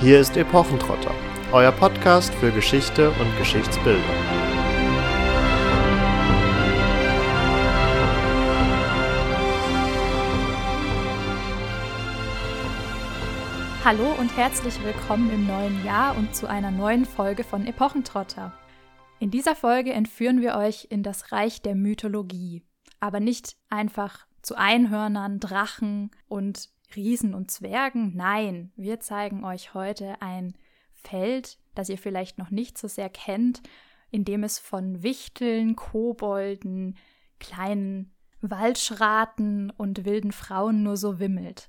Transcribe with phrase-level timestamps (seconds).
[0.00, 1.14] Hier ist Epochentrotter,
[1.52, 4.02] euer Podcast für Geschichte und Geschichtsbildung.
[13.84, 18.52] Hallo und herzlich willkommen im neuen Jahr und zu einer neuen Folge von Epochentrotter.
[19.20, 22.62] In dieser Folge entführen wir euch in das Reich der Mythologie,
[22.98, 28.14] aber nicht einfach zu Einhörnern, Drachen und Riesen und Zwergen.
[28.14, 30.54] Nein, wir zeigen euch heute ein
[30.92, 33.62] Feld, das ihr vielleicht noch nicht so sehr kennt,
[34.10, 36.96] in dem es von Wichteln, Kobolden,
[37.40, 41.68] kleinen Waldschraten und wilden Frauen nur so wimmelt.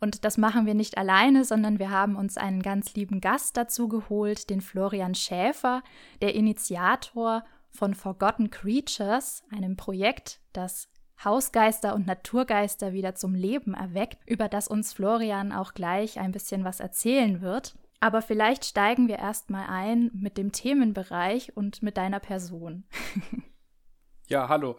[0.00, 3.88] Und das machen wir nicht alleine, sondern wir haben uns einen ganz lieben Gast dazu
[3.88, 5.82] geholt, den Florian Schäfer,
[6.20, 10.88] der Initiator von Forgotten Creatures, einem Projekt, das
[11.24, 16.64] Hausgeister und Naturgeister wieder zum Leben erweckt, über das uns Florian auch gleich ein bisschen
[16.64, 17.74] was erzählen wird.
[18.00, 22.84] Aber vielleicht steigen wir erstmal ein mit dem Themenbereich und mit deiner Person.
[24.26, 24.76] ja, hallo.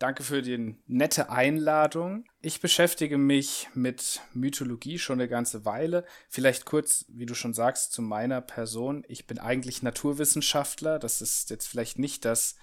[0.00, 2.24] Danke für die nette Einladung.
[2.40, 6.04] Ich beschäftige mich mit Mythologie schon eine ganze Weile.
[6.28, 9.04] Vielleicht kurz, wie du schon sagst, zu meiner Person.
[9.06, 10.98] Ich bin eigentlich Naturwissenschaftler.
[10.98, 12.56] Das ist jetzt vielleicht nicht das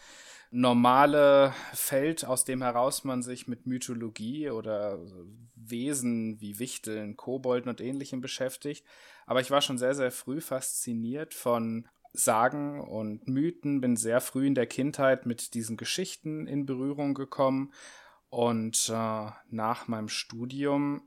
[0.52, 5.00] normale Feld, aus dem heraus man sich mit Mythologie oder
[5.56, 8.86] Wesen wie Wichteln, Kobolden und ähnlichem beschäftigt.
[9.26, 14.46] Aber ich war schon sehr, sehr früh fasziniert von Sagen und Mythen, bin sehr früh
[14.46, 17.72] in der Kindheit mit diesen Geschichten in Berührung gekommen
[18.30, 21.02] und äh, nach meinem Studium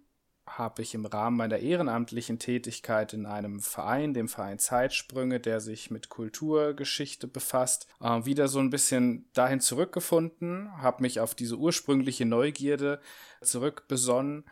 [0.46, 5.90] habe ich im Rahmen meiner ehrenamtlichen Tätigkeit in einem Verein, dem Verein Zeitsprünge, der sich
[5.90, 12.26] mit Kulturgeschichte befasst, äh, wieder so ein bisschen dahin zurückgefunden, habe mich auf diese ursprüngliche
[12.26, 13.00] Neugierde
[13.42, 14.44] zurückbesonnen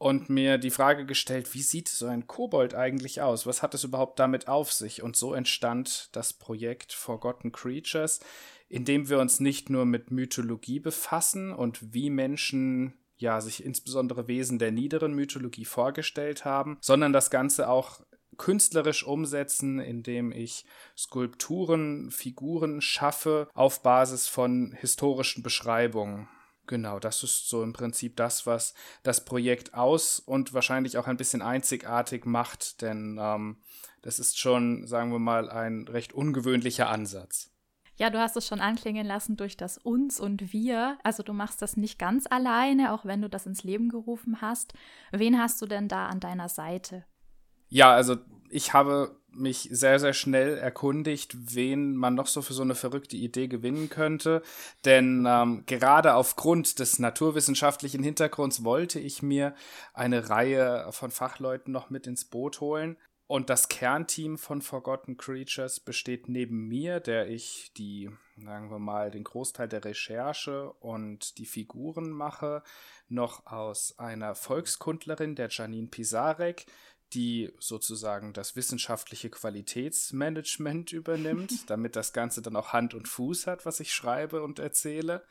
[0.00, 3.46] und mir die Frage gestellt, wie sieht so ein Kobold eigentlich aus?
[3.46, 5.02] Was hat es überhaupt damit auf sich?
[5.02, 8.20] Und so entstand das Projekt Forgotten Creatures,
[8.70, 14.26] in dem wir uns nicht nur mit Mythologie befassen und wie Menschen ja, sich insbesondere
[14.28, 18.00] Wesen der niederen Mythologie vorgestellt haben, sondern das Ganze auch
[18.38, 20.64] künstlerisch umsetzen, indem ich
[20.96, 26.28] Skulpturen, Figuren schaffe auf Basis von historischen Beschreibungen.
[26.66, 31.16] Genau, das ist so im Prinzip das, was das Projekt aus und wahrscheinlich auch ein
[31.16, 33.58] bisschen einzigartig macht, denn ähm,
[34.00, 37.50] das ist schon, sagen wir mal, ein recht ungewöhnlicher Ansatz.
[38.00, 40.96] Ja, du hast es schon anklingen lassen durch das uns und wir.
[41.02, 44.72] Also du machst das nicht ganz alleine, auch wenn du das ins Leben gerufen hast.
[45.12, 47.04] Wen hast du denn da an deiner Seite?
[47.68, 48.16] Ja, also
[48.48, 53.18] ich habe mich sehr, sehr schnell erkundigt, wen man noch so für so eine verrückte
[53.18, 54.40] Idee gewinnen könnte.
[54.86, 59.54] Denn ähm, gerade aufgrund des naturwissenschaftlichen Hintergrunds wollte ich mir
[59.92, 62.96] eine Reihe von Fachleuten noch mit ins Boot holen.
[63.30, 69.12] Und das Kernteam von Forgotten Creatures besteht neben mir, der ich die, sagen wir mal,
[69.12, 72.64] den Großteil der Recherche und die Figuren mache,
[73.08, 76.66] noch aus einer Volkskundlerin, der Janine Pisarek,
[77.12, 83.64] die sozusagen das wissenschaftliche Qualitätsmanagement übernimmt, damit das Ganze dann auch Hand und Fuß hat,
[83.64, 85.24] was ich schreibe und erzähle.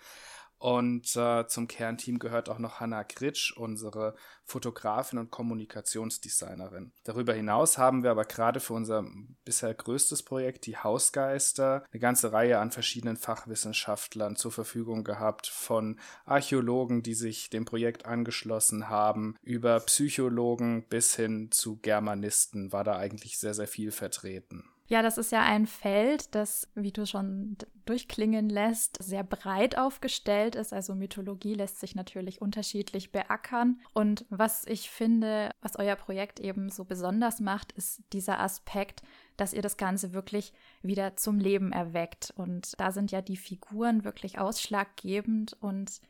[0.59, 6.92] Und äh, zum Kernteam gehört auch noch Hannah Kritsch, unsere Fotografin und Kommunikationsdesignerin.
[7.06, 9.06] Darüber hinaus haben wir aber gerade für unser
[9.46, 15.98] bisher größtes Projekt, die Hausgeister, eine ganze Reihe an verschiedenen Fachwissenschaftlern zur Verfügung gehabt, von
[16.25, 22.98] Archäologen, die sich dem Projekt angeschlossen haben, über Psychologen bis hin zu Germanisten war da
[22.98, 24.69] eigentlich sehr, sehr viel vertreten.
[24.89, 30.55] Ja, das ist ja ein Feld, das, wie du schon durchklingen lässt, sehr breit aufgestellt
[30.55, 30.73] ist.
[30.73, 33.79] Also Mythologie lässt sich natürlich unterschiedlich beackern.
[33.94, 39.03] Und was ich finde, was euer Projekt eben so besonders macht, ist dieser Aspekt,
[39.38, 42.33] dass ihr das Ganze wirklich wieder zum Leben erweckt.
[42.35, 45.56] Und da sind ja die Figuren wirklich ausschlaggebend.
[45.61, 46.01] Und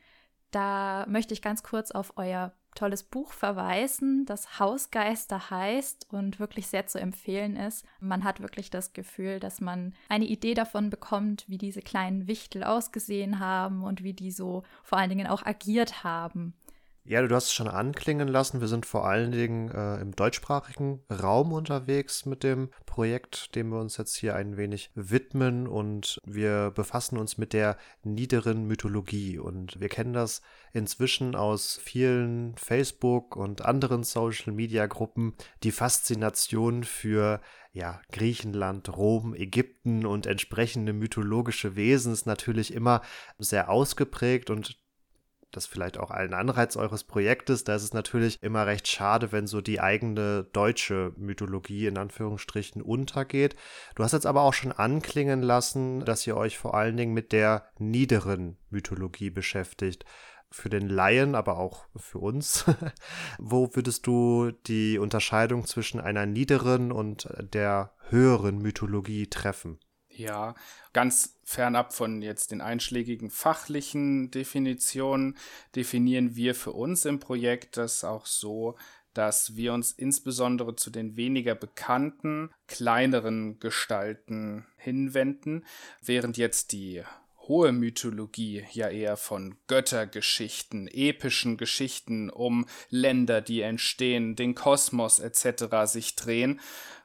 [0.52, 6.68] da möchte ich ganz kurz auf euer tolles Buch verweisen, das Hausgeister heißt und wirklich
[6.68, 7.86] sehr zu empfehlen ist.
[8.00, 12.64] Man hat wirklich das Gefühl, dass man eine Idee davon bekommt, wie diese kleinen Wichtel
[12.64, 16.54] ausgesehen haben und wie die so vor allen Dingen auch agiert haben.
[17.04, 18.62] Ja, du hast es schon anklingen lassen.
[18.62, 23.80] Wir sind vor allen Dingen äh, im deutschsprachigen Raum unterwegs mit dem Projekt, dem wir
[23.80, 25.68] uns jetzt hier ein wenig widmen.
[25.68, 29.40] Und wir befassen uns mit der niederen Mythologie.
[29.40, 30.42] Und wir kennen das
[30.72, 37.42] inzwischen aus vielen Facebook und anderen Social-Media-Gruppen, die Faszination für
[37.72, 43.02] ja, Griechenland, Rom, Ägypten und entsprechende mythologische Wesen ist natürlich immer
[43.38, 44.80] sehr ausgeprägt und
[45.52, 47.64] das vielleicht auch ein Anreiz eures Projektes.
[47.64, 52.82] Da ist es natürlich immer recht schade, wenn so die eigene deutsche Mythologie in Anführungsstrichen
[52.82, 53.56] untergeht.
[53.96, 57.32] Du hast jetzt aber auch schon anklingen lassen, dass ihr euch vor allen Dingen mit
[57.32, 60.06] der niederen Mythologie beschäftigt
[60.52, 62.66] für den Laien, aber auch für uns.
[63.38, 69.80] Wo würdest du die Unterscheidung zwischen einer niederen und der höheren Mythologie treffen?
[70.20, 70.54] Ja,
[70.92, 75.38] ganz fernab von jetzt den einschlägigen fachlichen Definitionen
[75.78, 78.78] definieren wir für uns im Projekt das auch so,
[79.14, 85.66] dass wir uns insbesondere zu den weniger bekannten, kleineren Gestalten hinwenden,
[86.02, 87.02] während jetzt die
[87.50, 95.66] hohe Mythologie ja eher von Göttergeschichten, epischen Geschichten um Länder, die entstehen, den Kosmos etc.
[95.86, 96.62] sich drehen,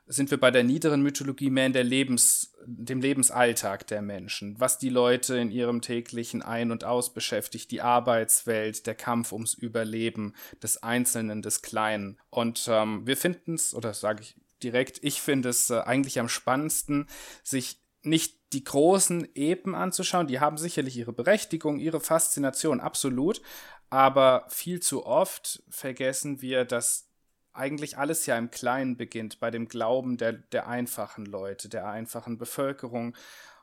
[0.06, 4.78] sind wir bei der niederen Mythologie mehr in der Lebens, dem Lebensalltag der Menschen, was
[4.78, 10.34] die Leute in ihrem täglichen Ein- und Aus beschäftigt, die Arbeitswelt, der Kampf ums Überleben
[10.62, 12.18] des Einzelnen, des Kleinen.
[12.28, 16.28] Und ähm, wir finden es, oder sage ich direkt, ich finde es äh, eigentlich am
[16.28, 17.06] spannendsten,
[17.42, 20.26] sich nicht die großen Epen anzuschauen.
[20.26, 23.42] Die haben sicherlich ihre Berechtigung, ihre Faszination, absolut.
[23.90, 27.10] Aber viel zu oft vergessen wir, dass
[27.52, 32.38] eigentlich alles ja im Kleinen beginnt, bei dem Glauben der, der einfachen Leute, der einfachen
[32.38, 33.14] Bevölkerung.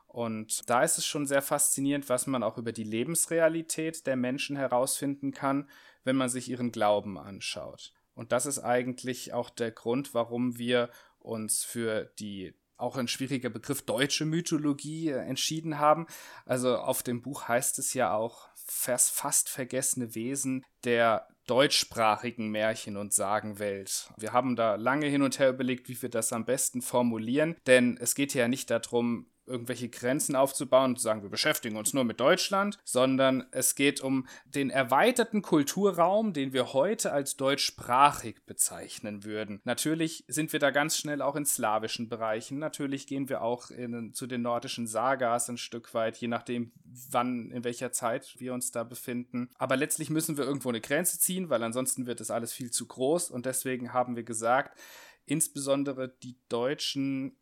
[0.06, 4.56] Und da ist es schon sehr faszinierend, was man auch über die Lebensrealität der Menschen
[4.56, 5.68] herausfinden kann,
[6.04, 7.92] wenn man sich ihren Glauben anschaut.
[8.14, 13.50] Und das ist eigentlich auch der Grund, warum wir uns für die auch ein schwieriger
[13.50, 16.06] Begriff deutsche Mythologie äh, entschieden haben.
[16.44, 23.12] Also auf dem Buch heißt es ja auch fast vergessene Wesen der deutschsprachigen Märchen- und
[23.12, 24.10] Sagenwelt.
[24.16, 27.96] Wir haben da lange hin und her überlegt, wie wir das am besten formulieren, denn
[28.00, 32.04] es geht ja nicht darum, irgendwelche Grenzen aufzubauen und zu sagen, wir beschäftigen uns nur
[32.04, 39.24] mit Deutschland, sondern es geht um den erweiterten Kulturraum, den wir heute als deutschsprachig bezeichnen
[39.24, 39.60] würden.
[39.64, 42.58] Natürlich sind wir da ganz schnell auch in slawischen Bereichen.
[42.58, 47.50] Natürlich gehen wir auch in, zu den nordischen Sagas ein Stück weit, je nachdem, wann,
[47.50, 49.50] in welcher Zeit wir uns da befinden.
[49.58, 52.86] Aber letztlich müssen wir irgendwo eine Grenze ziehen, weil ansonsten wird das alles viel zu
[52.86, 54.78] groß und deswegen haben wir gesagt,
[55.26, 57.36] insbesondere die deutschen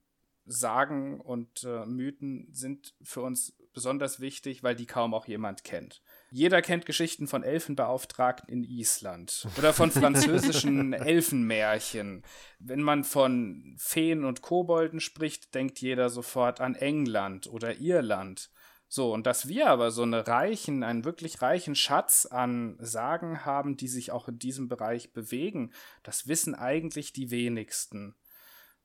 [0.50, 6.02] Sagen und äh, Mythen sind für uns besonders wichtig, weil die kaum auch jemand kennt.
[6.30, 12.22] Jeder kennt Geschichten von Elfenbeauftragten in Island oder von französischen Elfenmärchen.
[12.58, 18.50] Wenn man von Feen und Kobolden spricht, denkt jeder sofort an England oder Irland.
[18.92, 23.76] So, und dass wir aber so einen reichen, einen wirklich reichen Schatz an Sagen haben,
[23.76, 28.16] die sich auch in diesem Bereich bewegen, das wissen eigentlich die wenigsten.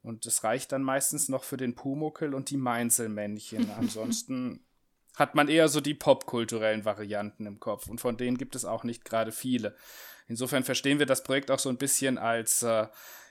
[0.06, 3.72] Und es reicht dann meistens noch für den Pumuckel und die Mainzelmännchen.
[3.78, 4.66] Ansonsten
[5.16, 7.88] hat man eher so die popkulturellen Varianten im Kopf.
[7.88, 9.76] Und von denen gibt es auch nicht gerade viele.
[10.28, 12.88] Insofern verstehen wir das Projekt auch so ein bisschen als äh,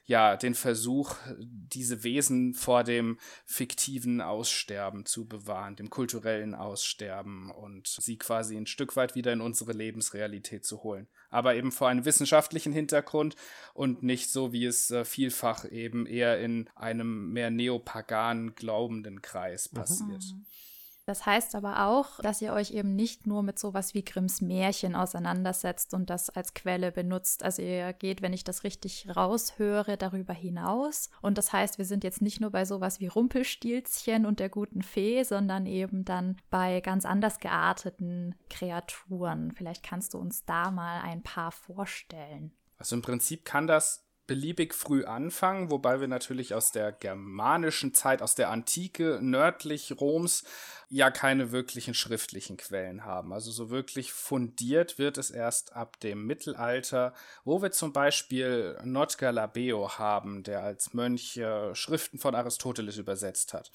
[0.06, 7.88] ja, den Versuch, diese Wesen vor dem fiktiven Aussterben zu bewahren, dem kulturellen Aussterben und
[7.88, 11.08] sie quasi ein Stück weit wieder in unsere Lebensrealität zu holen.
[11.30, 13.34] Aber eben vor einem wissenschaftlichen Hintergrund
[13.72, 19.68] und nicht so, wie es äh, vielfach eben eher in einem mehr neopaganen glaubenden Kreis
[19.68, 20.22] passiert.
[20.22, 20.46] Mhm.
[21.06, 24.94] Das heißt aber auch, dass ihr euch eben nicht nur mit sowas wie Grimms Märchen
[24.94, 27.42] auseinandersetzt und das als Quelle benutzt.
[27.42, 31.10] Also ihr geht, wenn ich das richtig raushöre, darüber hinaus.
[31.20, 34.80] Und das heißt, wir sind jetzt nicht nur bei sowas wie Rumpelstilzchen und der guten
[34.80, 39.52] Fee, sondern eben dann bei ganz anders gearteten Kreaturen.
[39.52, 42.52] Vielleicht kannst du uns da mal ein paar vorstellen.
[42.78, 48.22] Also im Prinzip kann das beliebig früh anfangen, wobei wir natürlich aus der germanischen Zeit,
[48.22, 50.44] aus der Antike nördlich Roms
[50.88, 53.32] ja keine wirklichen schriftlichen Quellen haben.
[53.32, 57.14] Also so wirklich fundiert wird es erst ab dem Mittelalter,
[57.44, 63.54] wo wir zum Beispiel Notker Labeo haben, der als Mönch äh, Schriften von Aristoteles übersetzt
[63.54, 63.70] hat.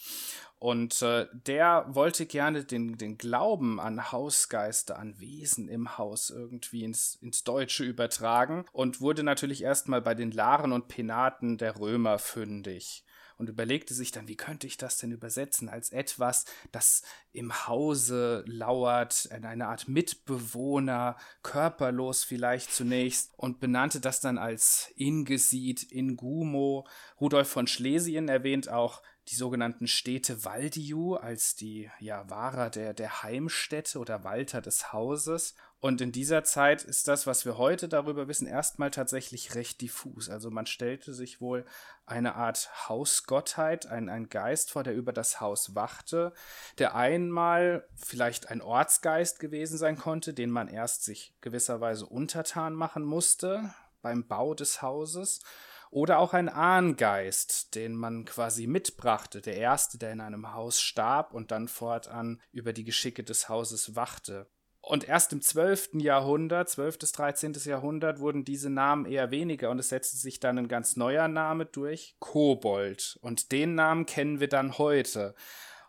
[0.59, 6.83] Und äh, der wollte gerne den, den Glauben an Hausgeister, an Wesen im Haus irgendwie
[6.83, 12.19] ins, ins Deutsche übertragen und wurde natürlich erstmal bei den Laren und Penaten der Römer
[12.19, 13.05] fündig
[13.39, 18.43] und überlegte sich dann, wie könnte ich das denn übersetzen als etwas, das im Hause
[18.45, 26.85] lauert, eine Art Mitbewohner, körperlos vielleicht zunächst und benannte das dann als Ingesied, Ingumo.
[27.21, 33.21] Rudolf von Schlesien erwähnt auch die sogenannten Städte Valdiu als die ja, Wahrer der, der
[33.21, 35.55] Heimstätte oder Walter des Hauses.
[35.79, 40.29] Und in dieser Zeit ist das, was wir heute darüber wissen, erstmal tatsächlich recht diffus.
[40.29, 41.65] Also man stellte sich wohl
[42.05, 46.33] eine Art Hausgottheit, ein, ein Geist vor, der über das Haus wachte,
[46.79, 53.03] der einmal vielleicht ein Ortsgeist gewesen sein konnte, den man erst sich gewisserweise untertan machen
[53.03, 55.41] musste beim Bau des Hauses
[55.91, 61.33] oder auch ein Ahngeist, den man quasi mitbrachte, der erste, der in einem Haus starb
[61.33, 64.47] und dann fortan über die Geschicke des Hauses wachte.
[64.81, 65.89] Und erst im 12.
[65.95, 66.99] Jahrhundert, 12.
[66.99, 67.53] bis 13.
[67.65, 71.65] Jahrhundert, wurden diese Namen eher weniger und es setzte sich dann ein ganz neuer Name
[71.65, 73.19] durch, Kobold.
[73.21, 75.35] Und den Namen kennen wir dann heute.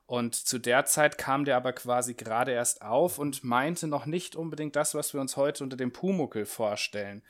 [0.07, 4.35] Und zu der Zeit kam der aber quasi gerade erst auf und meinte noch nicht
[4.35, 7.23] unbedingt das, was wir uns heute unter dem Pumuckel vorstellen.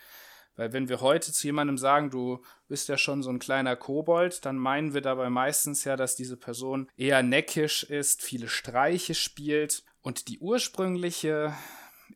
[0.57, 4.45] Weil wenn wir heute zu jemandem sagen, du bist ja schon so ein kleiner Kobold,
[4.45, 9.85] dann meinen wir dabei meistens ja, dass diese Person eher neckisch ist, viele Streiche spielt.
[10.03, 11.55] Und die ursprüngliche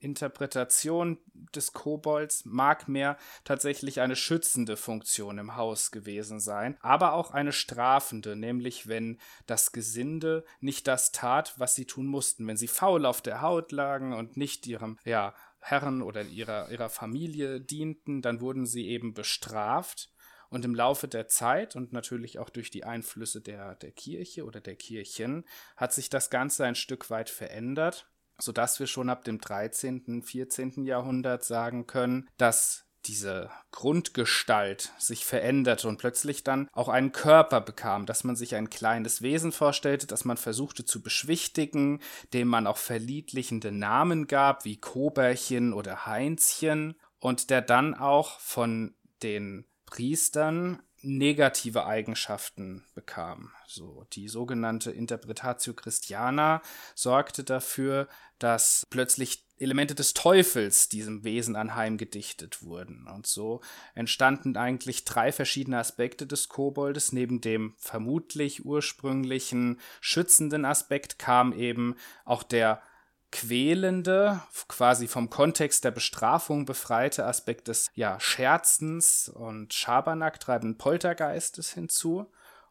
[0.00, 1.18] Interpretation
[1.54, 7.52] des Kobolds mag mehr tatsächlich eine schützende Funktion im Haus gewesen sein, aber auch eine
[7.52, 13.06] strafende, nämlich wenn das Gesinde nicht das tat, was sie tun mussten, wenn sie faul
[13.06, 18.42] auf der Haut lagen und nicht ihrem ja, Herren oder ihrer, ihrer Familie dienten, dann
[18.42, 20.10] wurden sie eben bestraft.
[20.50, 24.60] Und im Laufe der Zeit und natürlich auch durch die Einflüsse der, der Kirche oder
[24.60, 25.44] der Kirchen
[25.76, 30.84] hat sich das Ganze ein Stück weit verändert, sodass wir schon ab dem 13., 14.
[30.84, 38.06] Jahrhundert sagen können, dass diese Grundgestalt sich veränderte und plötzlich dann auch einen Körper bekam,
[38.06, 42.00] dass man sich ein kleines Wesen vorstellte, das man versuchte zu beschwichtigen,
[42.32, 48.94] dem man auch verliedlichende Namen gab, wie Koberchen oder Heinzchen, und der dann auch von
[49.22, 53.50] den Priestern negative Eigenschaften bekam.
[53.66, 56.62] So, die sogenannte Interpretatio Christiana
[56.94, 58.08] sorgte dafür,
[58.38, 63.06] dass plötzlich Elemente des Teufels diesem Wesen anheimgedichtet wurden.
[63.06, 63.60] Und so
[63.94, 67.12] entstanden eigentlich drei verschiedene Aspekte des Koboldes.
[67.12, 71.94] Neben dem vermutlich ursprünglichen schützenden Aspekt kam eben
[72.24, 72.82] auch der
[73.30, 81.72] quälende, quasi vom Kontext der Bestrafung befreite Aspekt des ja, Scherzens und Schabernack treibenden Poltergeistes
[81.72, 82.30] hinzu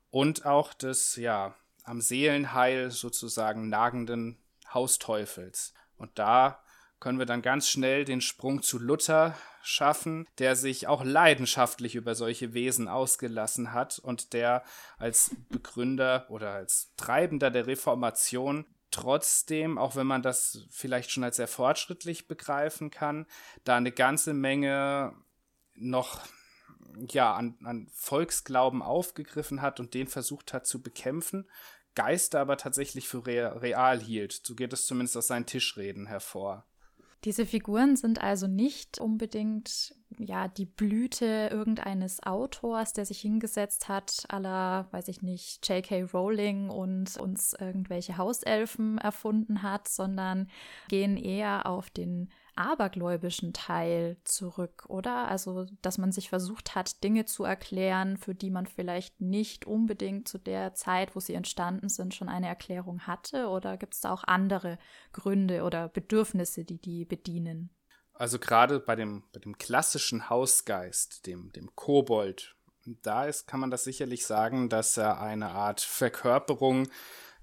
[0.09, 4.37] und auch des ja am Seelenheil sozusagen nagenden
[4.73, 5.73] Hausteufels.
[5.97, 6.62] Und da
[7.03, 12.15] können wir dann ganz schnell den Sprung zu Luther schaffen, der sich auch leidenschaftlich über
[12.15, 14.63] solche Wesen ausgelassen hat und der
[14.97, 21.35] als Begründer oder als Treibender der Reformation trotzdem, auch wenn man das vielleicht schon als
[21.35, 23.25] sehr fortschrittlich begreifen kann,
[23.65, 25.13] da eine ganze Menge
[25.75, 26.21] noch
[27.09, 31.49] ja, an, an Volksglauben aufgegriffen hat und den versucht hat zu bekämpfen,
[31.95, 34.39] Geister aber tatsächlich für real hielt.
[34.45, 36.65] So geht es zumindest aus seinen Tischreden hervor.
[37.23, 44.25] Diese Figuren sind also nicht unbedingt ja die Blüte irgendeines Autors, der sich hingesetzt hat,
[44.27, 46.03] aller, weiß ich nicht, J.K.
[46.13, 50.49] Rowling und uns irgendwelche Hauselfen erfunden hat, sondern
[50.89, 55.27] gehen eher auf den abergläubischen Teil zurück, oder?
[55.27, 60.27] Also, dass man sich versucht hat, Dinge zu erklären, für die man vielleicht nicht unbedingt
[60.27, 63.47] zu der Zeit, wo sie entstanden sind, schon eine Erklärung hatte?
[63.47, 64.77] Oder gibt es da auch andere
[65.11, 67.69] Gründe oder Bedürfnisse, die die bedienen?
[68.13, 72.55] Also gerade bei dem, bei dem klassischen Hausgeist, dem, dem Kobold,
[72.85, 76.87] da ist, kann man das sicherlich sagen, dass er eine Art Verkörperung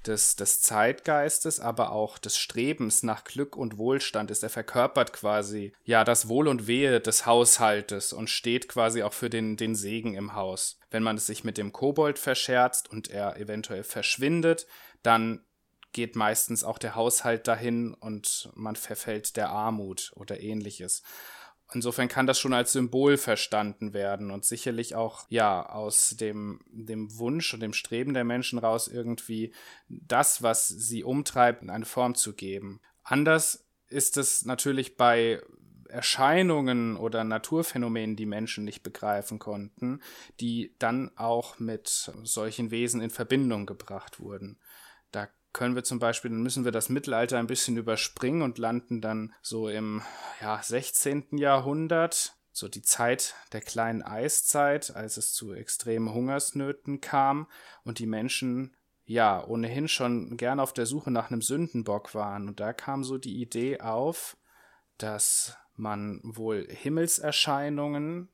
[0.06, 4.42] des, des Zeitgeistes, aber auch des Strebens nach Glück und Wohlstand ist.
[4.42, 9.30] Er verkörpert quasi ja das Wohl und Wehe des Haushaltes und steht quasi auch für
[9.30, 10.78] den, den Segen im Haus.
[10.90, 14.66] Wenn man es sich mit dem Kobold verscherzt und er eventuell verschwindet,
[15.02, 15.44] dann
[15.92, 21.02] geht meistens auch der Haushalt dahin und man verfällt der Armut oder ähnliches.
[21.72, 27.16] Insofern kann das schon als Symbol verstanden werden und sicherlich auch, ja, aus dem, dem
[27.18, 29.52] Wunsch und dem Streben der Menschen raus irgendwie
[29.88, 32.80] das, was sie umtreibt, in eine Form zu geben.
[33.04, 35.40] Anders ist es natürlich bei
[35.88, 40.00] Erscheinungen oder Naturphänomenen, die Menschen nicht begreifen konnten,
[40.40, 44.58] die dann auch mit solchen Wesen in Verbindung gebracht wurden.
[45.52, 49.32] Können wir zum Beispiel, dann müssen wir das Mittelalter ein bisschen überspringen und landen dann
[49.42, 50.02] so im
[50.40, 51.38] ja, 16.
[51.38, 57.48] Jahrhundert, so die Zeit der kleinen Eiszeit, als es zu extremen Hungersnöten kam
[57.84, 62.46] und die Menschen ja ohnehin schon gern auf der Suche nach einem Sündenbock waren.
[62.46, 64.36] Und da kam so die Idee auf,
[64.98, 68.28] dass man wohl Himmelserscheinungen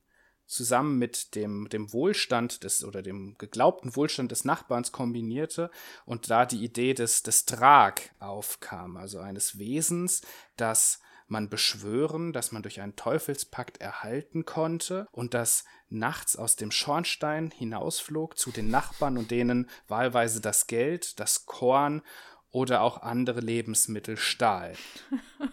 [0.47, 5.71] zusammen mit dem, dem Wohlstand des oder dem geglaubten Wohlstand des Nachbarns kombinierte
[6.05, 10.23] und da die Idee des, des Trag aufkam, also eines Wesens,
[10.57, 16.71] das man beschwören, dass man durch einen Teufelspakt erhalten konnte und dass nachts aus dem
[16.71, 22.03] Schornstein hinausflog zu den Nachbarn und denen wahlweise das Geld, das Korn
[22.50, 24.75] oder auch andere Lebensmittel stahl.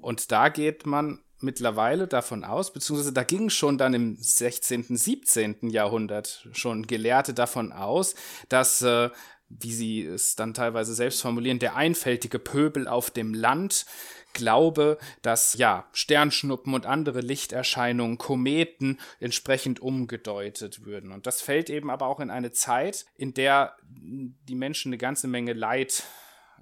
[0.00, 5.70] Und da geht man mittlerweile davon aus, beziehungsweise da gingen schon dann im 16., 17.
[5.70, 8.14] Jahrhundert schon Gelehrte davon aus,
[8.48, 9.10] dass, äh,
[9.48, 13.86] wie sie es dann teilweise selbst formulieren, der einfältige Pöbel auf dem Land
[14.32, 21.12] glaube, dass ja Sternschnuppen und andere Lichterscheinungen, Kometen entsprechend umgedeutet würden.
[21.12, 25.28] Und das fällt eben aber auch in eine Zeit, in der die Menschen eine ganze
[25.28, 26.04] Menge Leid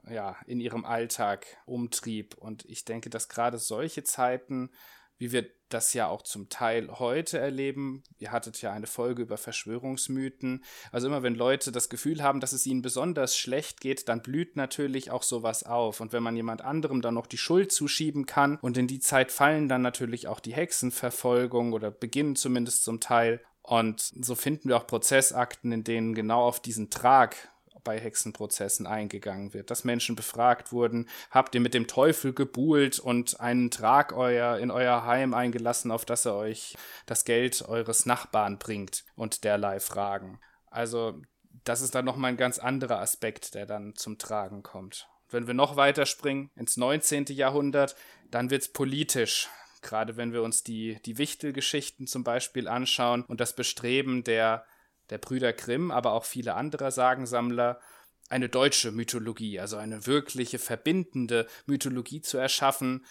[0.09, 2.35] ja, in ihrem Alltag umtrieb.
[2.37, 4.71] Und ich denke, dass gerade solche Zeiten,
[5.19, 9.37] wie wir das ja auch zum Teil heute erleben, ihr hattet ja eine Folge über
[9.37, 14.23] Verschwörungsmythen, also immer wenn Leute das Gefühl haben, dass es ihnen besonders schlecht geht, dann
[14.23, 16.01] blüht natürlich auch sowas auf.
[16.01, 19.31] Und wenn man jemand anderem dann noch die Schuld zuschieben kann und in die Zeit
[19.31, 23.43] fallen dann natürlich auch die Hexenverfolgung oder beginnen zumindest zum Teil.
[23.63, 27.37] Und so finden wir auch Prozessakten, in denen genau auf diesen Trag
[27.85, 33.41] bei Hexenprozessen eingegangen wird, dass Menschen befragt wurden, habt ihr mit dem Teufel gebuhlt und
[33.41, 38.59] einen Trag euer, in euer Heim eingelassen, auf dass er euch das Geld eures Nachbarn
[38.59, 40.41] bringt und derlei Fragen.
[40.71, 41.21] Also
[41.65, 45.09] das ist dann nochmal ein ganz anderer Aspekt, der dann zum Tragen kommt.
[45.29, 47.27] Wenn wir noch weiter springen ins 19.
[47.27, 47.95] Jahrhundert,
[48.31, 49.49] dann wird es politisch.
[49.83, 54.65] Gerade wenn wir uns die, die Wichtelgeschichten zum Beispiel anschauen und das Bestreben der
[55.11, 57.81] der Brüder Grimm, aber auch viele andere Sagensammler,
[58.29, 63.05] eine deutsche Mythologie, also eine wirkliche verbindende Mythologie zu erschaffen.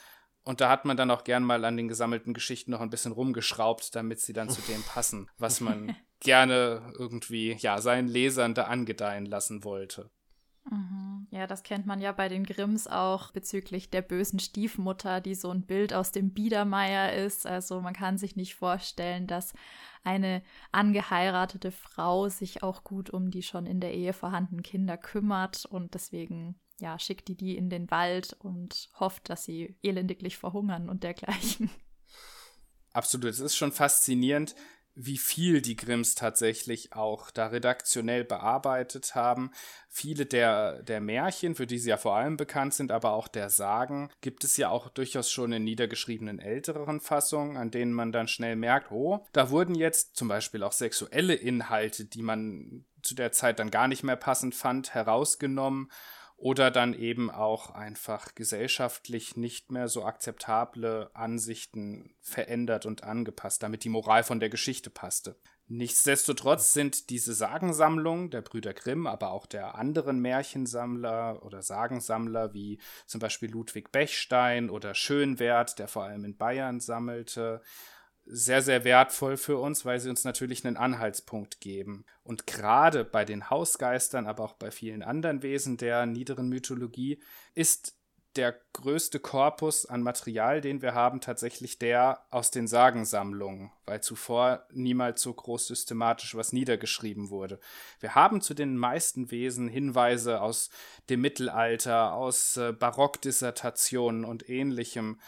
[0.44, 3.12] Und da hat man dann auch gern mal an den gesammelten Geschichten noch ein bisschen
[3.12, 8.64] rumgeschraubt, damit sie dann zu dem passen, was man gerne irgendwie, ja, seinen Lesern da
[8.64, 10.10] angedeihen lassen wollte.
[10.70, 11.28] Mhm.
[11.32, 15.50] Ja, das kennt man ja bei den Grimms auch bezüglich der bösen Stiefmutter, die so
[15.50, 17.48] ein Bild aus dem Biedermeier ist.
[17.48, 19.54] Also man kann sich nicht vorstellen, dass
[20.04, 25.66] eine angeheiratete Frau sich auch gut um die schon in der Ehe vorhandenen Kinder kümmert
[25.66, 30.90] und deswegen ja, schickt die die in den Wald und hofft, dass sie elendiglich verhungern
[30.90, 31.70] und dergleichen.
[32.94, 34.56] Absolut, es ist schon faszinierend,
[35.02, 39.52] wie viel die Grimms tatsächlich auch da redaktionell bearbeitet haben.
[39.88, 43.50] Viele der, der Märchen, für die sie ja vor allem bekannt sind, aber auch der
[43.50, 48.28] Sagen, gibt es ja auch durchaus schon in niedergeschriebenen älteren Fassungen, an denen man dann
[48.28, 53.32] schnell merkt, oh, da wurden jetzt zum Beispiel auch sexuelle Inhalte, die man zu der
[53.32, 55.90] Zeit dann gar nicht mehr passend fand, herausgenommen
[56.40, 63.84] oder dann eben auch einfach gesellschaftlich nicht mehr so akzeptable Ansichten verändert und angepasst, damit
[63.84, 65.36] die Moral von der Geschichte passte.
[65.68, 72.80] Nichtsdestotrotz sind diese Sagensammlungen der Brüder Grimm, aber auch der anderen Märchensammler oder Sagensammler wie
[73.06, 77.62] zum Beispiel Ludwig Bechstein oder Schönwert, der vor allem in Bayern sammelte,
[78.32, 82.06] sehr, sehr wertvoll für uns, weil sie uns natürlich einen Anhaltspunkt geben.
[82.24, 87.20] Und gerade bei den Hausgeistern, aber auch bei vielen anderen Wesen der niederen Mythologie,
[87.56, 87.96] ist
[88.36, 94.68] der größte Korpus an Material, den wir haben, tatsächlich der aus den Sagensammlungen, weil zuvor
[94.72, 97.60] niemals so groß systematisch was niedergeschrieben wurde.
[98.00, 100.70] Wir haben zu den meisten Wesen Hinweise aus
[101.10, 105.20] dem Mittelalter, aus äh, Barockdissertationen und ähnlichem,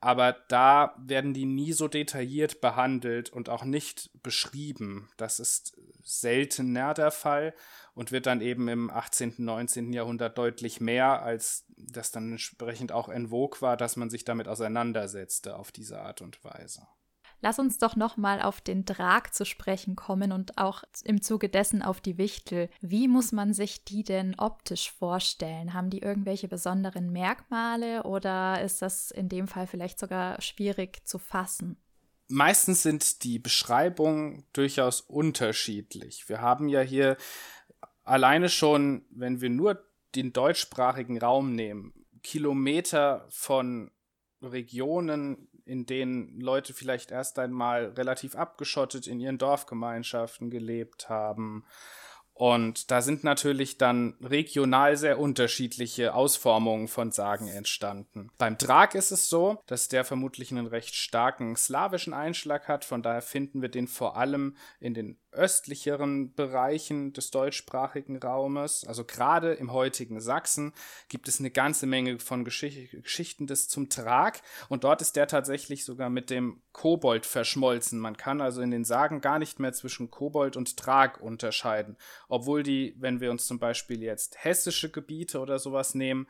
[0.00, 5.08] aber da werden die nie so detailliert behandelt und auch nicht beschrieben.
[5.16, 7.54] Das ist seltener der Fall
[7.94, 9.92] und wird dann eben im 18., 19.
[9.92, 14.48] Jahrhundert deutlich mehr, als das dann entsprechend auch en vogue war, dass man sich damit
[14.48, 16.86] auseinandersetzte auf diese Art und Weise.
[17.40, 21.48] Lass uns doch noch mal auf den Drag zu sprechen kommen und auch im Zuge
[21.48, 22.70] dessen auf die Wichtel.
[22.80, 25.74] Wie muss man sich die denn optisch vorstellen?
[25.74, 31.18] Haben die irgendwelche besonderen Merkmale oder ist das in dem Fall vielleicht sogar schwierig zu
[31.18, 31.76] fassen?
[32.28, 36.28] Meistens sind die Beschreibungen durchaus unterschiedlich.
[36.28, 37.16] Wir haben ja hier
[38.02, 43.90] alleine schon, wenn wir nur den deutschsprachigen Raum nehmen, Kilometer von
[44.42, 51.64] Regionen in denen Leute vielleicht erst einmal relativ abgeschottet in ihren Dorfgemeinschaften gelebt haben
[52.38, 58.30] und da sind natürlich dann regional sehr unterschiedliche Ausformungen von Sagen entstanden.
[58.36, 62.84] Beim Drag ist es so, dass der vermutlich einen recht starken slawischen Einschlag hat.
[62.84, 68.84] Von daher finden wir den vor allem in den östlicheren Bereichen des deutschsprachigen Raumes.
[68.86, 70.72] Also gerade im heutigen Sachsen
[71.08, 74.42] gibt es eine ganze Menge von Geschicht Geschichten des zum Trag.
[74.68, 77.98] Und dort ist der tatsächlich sogar mit dem Kobold verschmolzen.
[77.98, 81.96] Man kann also in den Sagen gar nicht mehr zwischen Kobold und Trag unterscheiden
[82.28, 86.26] obwohl die, wenn wir uns zum Beispiel jetzt hessische Gebiete oder sowas nehmen,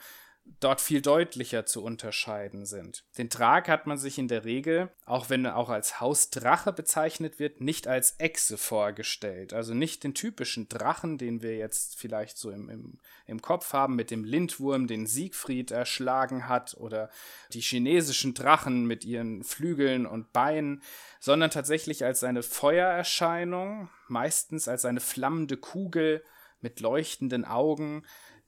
[0.61, 3.05] dort viel deutlicher zu unterscheiden sind.
[3.19, 7.39] Den Drag hat man sich in der Regel, auch wenn er auch als Hausdrache bezeichnet
[7.39, 9.53] wird, nicht als Echse vorgestellt.
[9.53, 13.97] Also nicht den typischen Drachen, den wir jetzt vielleicht so im, im, im Kopf haben,
[13.97, 17.11] mit dem Lindwurm, den Siegfried erschlagen hat, oder
[17.53, 20.83] die chinesischen Drachen mit ihren Flügeln und Beinen,
[21.21, 26.23] sondern tatsächlich als eine Feuererscheinung, meistens als eine flammende Kugel
[26.61, 28.05] mit leuchtenden Augen,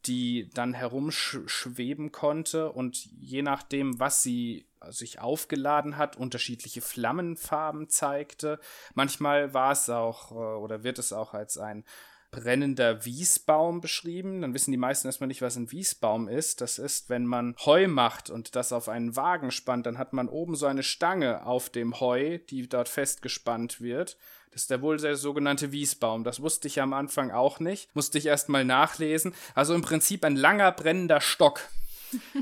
[0.08, 8.58] die dann herumschweben konnte und je nachdem, was sie sich aufgeladen hat, unterschiedliche Flammenfarben zeigte.
[8.94, 11.84] Manchmal war es auch äh, oder wird es auch als ein
[12.30, 14.42] brennender Wiesbaum beschrieben.
[14.42, 16.60] Dann wissen die meisten erstmal nicht, was ein Wiesbaum ist.
[16.60, 20.28] Das ist, wenn man Heu macht und das auf einen Wagen spannt, dann hat man
[20.28, 24.16] oben so eine Stange auf dem Heu, die dort festgespannt wird.
[24.50, 26.24] Das ist der wohl der sogenannte Wiesbaum.
[26.24, 27.94] Das wusste ich am Anfang auch nicht.
[27.94, 29.34] Musste ich erst mal nachlesen.
[29.54, 31.60] Also im Prinzip ein langer brennender Stock.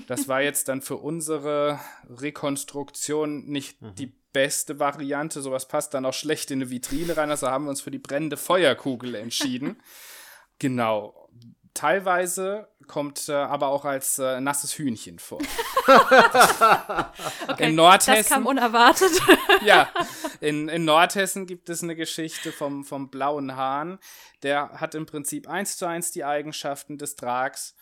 [0.07, 3.95] Das war jetzt dann für unsere Rekonstruktion nicht mhm.
[3.97, 5.41] die beste Variante.
[5.41, 7.31] Sowas passt dann auch schlecht in eine Vitrine rein.
[7.31, 9.83] Also haben wir uns für die brennende Feuerkugel entschieden.
[10.59, 11.26] genau
[11.77, 15.39] teilweise kommt äh, aber auch als äh, nasses Hühnchen vor.
[17.49, 18.23] okay, in Nordhessen.
[18.23, 19.11] Das kam unerwartet.
[19.65, 19.89] ja,
[20.41, 23.99] in, in Nordhessen gibt es eine Geschichte vom, vom blauen Hahn.
[24.43, 27.75] Der hat im Prinzip eins zu eins die Eigenschaften des Drags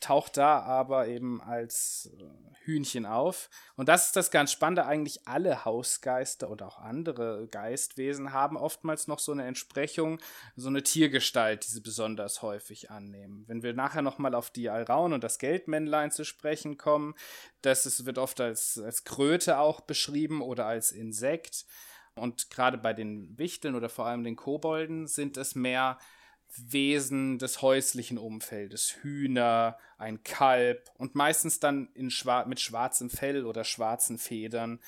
[0.00, 2.24] taucht da aber eben als äh,
[2.64, 3.48] Hühnchen auf.
[3.76, 4.86] Und das ist das ganz Spannende.
[4.86, 10.20] Eigentlich alle Hausgeister oder auch andere Geistwesen haben oftmals noch so eine Entsprechung,
[10.56, 13.44] so eine Tiergestalt, die sie besonders häufig annehmen.
[13.46, 17.14] Wenn wir nachher nochmal auf die Alraun und das Geldmännlein zu sprechen kommen,
[17.62, 21.64] das ist, wird oft als, als Kröte auch beschrieben oder als Insekt.
[22.14, 25.98] Und gerade bei den Wichteln oder vor allem den Kobolden sind es mehr
[26.56, 33.46] Wesen des häuslichen Umfeldes, Hühner, ein Kalb und meistens dann in schwar mit schwarzem Fell
[33.46, 34.80] oder schwarzen Federn,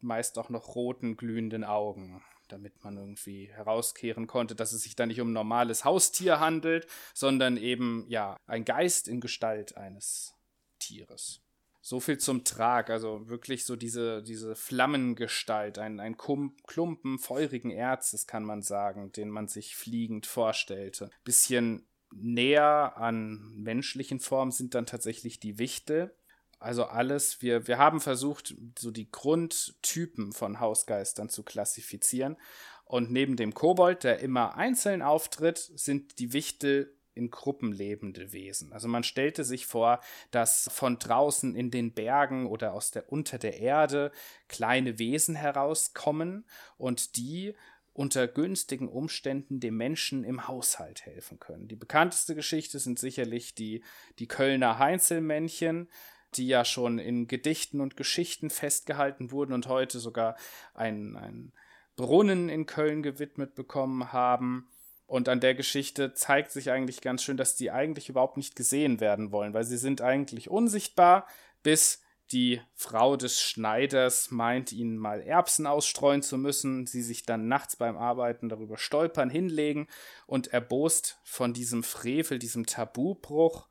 [0.00, 5.06] meist auch noch roten, glühenden Augen, damit man irgendwie herauskehren konnte, dass es sich da
[5.06, 10.34] nicht um ein normales Haustier handelt, sondern eben ja ein Geist in Gestalt eines
[10.78, 11.41] Tieres.
[11.84, 18.28] So viel zum Trag, also wirklich so diese, diese Flammengestalt, ein, ein Klumpen feurigen Erzes,
[18.28, 21.10] kann man sagen, den man sich fliegend vorstellte.
[21.24, 26.14] Bisschen näher an menschlichen Formen sind dann tatsächlich die Wichtel.
[26.60, 32.36] Also alles, wir, wir haben versucht, so die Grundtypen von Hausgeistern zu klassifizieren.
[32.84, 38.72] Und neben dem Kobold, der immer einzeln auftritt, sind die Wichtel in Gruppen lebende Wesen.
[38.72, 43.38] Also man stellte sich vor, dass von draußen in den Bergen oder aus der unter
[43.38, 44.12] der Erde
[44.48, 46.46] kleine Wesen herauskommen
[46.76, 47.54] und die
[47.94, 51.68] unter günstigen Umständen dem Menschen im Haushalt helfen können.
[51.68, 53.84] Die bekannteste Geschichte sind sicherlich die,
[54.18, 55.88] die Kölner Heinzelmännchen,
[56.34, 60.36] die ja schon in Gedichten und Geschichten festgehalten wurden und heute sogar
[60.72, 61.52] ein, ein
[61.96, 64.68] Brunnen in Köln gewidmet bekommen haben.
[65.12, 68.98] Und an der Geschichte zeigt sich eigentlich ganz schön, dass die eigentlich überhaupt nicht gesehen
[68.98, 71.28] werden wollen, weil sie sind eigentlich unsichtbar,
[71.62, 77.46] bis die Frau des Schneiders meint, ihnen mal Erbsen ausstreuen zu müssen, sie sich dann
[77.46, 79.86] nachts beim Arbeiten darüber stolpern, hinlegen
[80.26, 83.68] und erbost von diesem Frevel, diesem Tabubruch,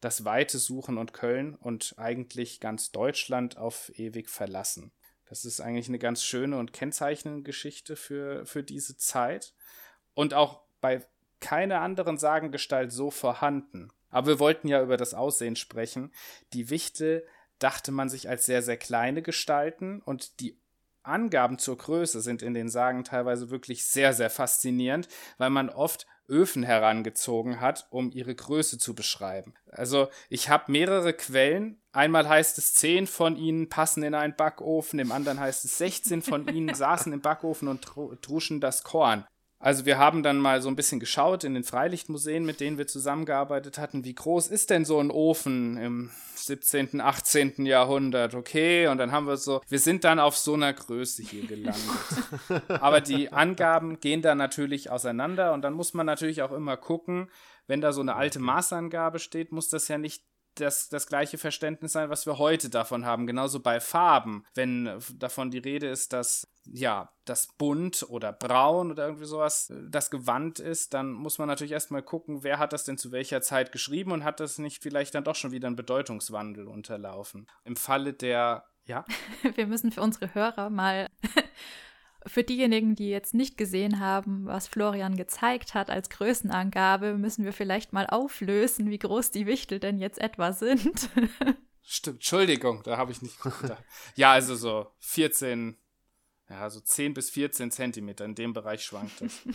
[0.00, 4.92] das Weite suchen und Köln und eigentlich ganz Deutschland auf ewig verlassen.
[5.28, 9.54] Das ist eigentlich eine ganz schöne und kennzeichnende Geschichte für, für diese Zeit.
[10.14, 11.02] Und auch bei
[11.40, 13.88] keiner anderen Sagengestalt so vorhanden.
[14.10, 16.12] Aber wir wollten ja über das Aussehen sprechen.
[16.52, 17.24] Die Wichte
[17.58, 20.60] dachte man sich als sehr, sehr kleine Gestalten und die
[21.02, 26.06] Angaben zur Größe sind in den Sagen teilweise wirklich sehr, sehr faszinierend, weil man oft
[26.28, 29.54] Öfen herangezogen hat, um ihre Größe zu beschreiben.
[29.70, 31.80] Also ich habe mehrere Quellen.
[31.92, 36.20] Einmal heißt es, zehn von ihnen passen in einen Backofen, im anderen heißt es, 16
[36.20, 37.82] von ihnen saßen im Backofen und
[38.20, 39.26] truschen das Korn.
[39.64, 42.86] Also wir haben dann mal so ein bisschen geschaut in den Freilichtmuseen, mit denen wir
[42.86, 47.64] zusammengearbeitet hatten, wie groß ist denn so ein Ofen im 17., 18.
[47.64, 48.88] Jahrhundert, okay?
[48.88, 51.82] Und dann haben wir so, wir sind dann auf so einer Größe hier gelandet.
[52.68, 57.30] Aber die Angaben gehen da natürlich auseinander und dann muss man natürlich auch immer gucken,
[57.66, 61.92] wenn da so eine alte Maßangabe steht, muss das ja nicht das, das gleiche Verständnis
[61.92, 63.26] sein, was wir heute davon haben.
[63.26, 64.44] Genauso bei Farben.
[64.54, 69.74] Wenn davon die Rede ist, dass ja, das bunt oder braun oder irgendwie sowas äh,
[69.88, 73.42] das Gewand ist, dann muss man natürlich erstmal gucken, wer hat das denn zu welcher
[73.42, 77.46] Zeit geschrieben und hat das nicht vielleicht dann doch schon wieder einen Bedeutungswandel unterlaufen.
[77.64, 79.04] Im Falle der, ja.
[79.54, 81.08] Wir müssen für unsere Hörer mal
[82.26, 87.52] Für diejenigen, die jetzt nicht gesehen haben, was Florian gezeigt hat als Größenangabe, müssen wir
[87.52, 91.10] vielleicht mal auflösen, wie groß die Wichtel denn jetzt etwa sind.
[91.82, 93.84] Stimmt, Entschuldigung, da habe ich nicht gedacht.
[94.14, 95.76] ja, also so 14,
[96.48, 99.42] ja, so 10 bis 14 Zentimeter, in dem Bereich schwankt es.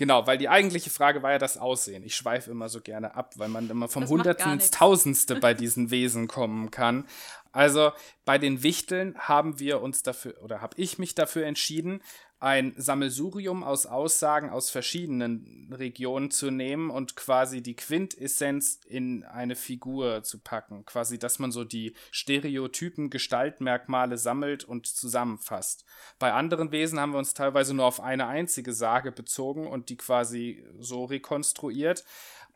[0.00, 2.02] Genau, weil die eigentliche Frage war ja das Aussehen.
[2.04, 5.90] Ich schweife immer so gerne ab, weil man immer vom Hundertsten ins Tausendste bei diesen
[5.90, 7.06] Wesen kommen kann.
[7.52, 7.92] Also
[8.24, 12.02] bei den Wichteln haben wir uns dafür oder habe ich mich dafür entschieden,
[12.40, 19.56] ein Sammelsurium aus Aussagen aus verschiedenen Regionen zu nehmen und quasi die Quintessenz in eine
[19.56, 20.86] Figur zu packen.
[20.86, 25.84] Quasi, dass man so die Stereotypen, Gestaltmerkmale sammelt und zusammenfasst.
[26.18, 29.98] Bei anderen Wesen haben wir uns teilweise nur auf eine einzige Sage bezogen und die
[29.98, 32.04] quasi so rekonstruiert.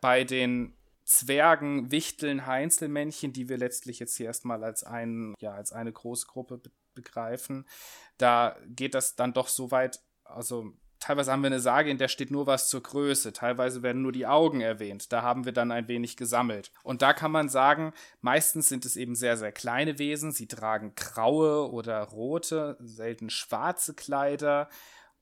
[0.01, 5.73] Bei den Zwergen, Wichteln, Heinzelmännchen, die wir letztlich jetzt hier erstmal als, ein, ja, als
[5.73, 6.61] eine große Gruppe
[6.95, 7.67] begreifen,
[8.19, 12.09] da geht das dann doch so weit, also teilweise haben wir eine Sage, in der
[12.09, 15.13] steht nur was zur Größe, teilweise werden nur die Augen erwähnt.
[15.13, 16.73] Da haben wir dann ein wenig gesammelt.
[16.83, 20.33] Und da kann man sagen, meistens sind es eben sehr, sehr kleine Wesen.
[20.33, 24.71] Sie tragen graue oder rote, selten schwarze Kleider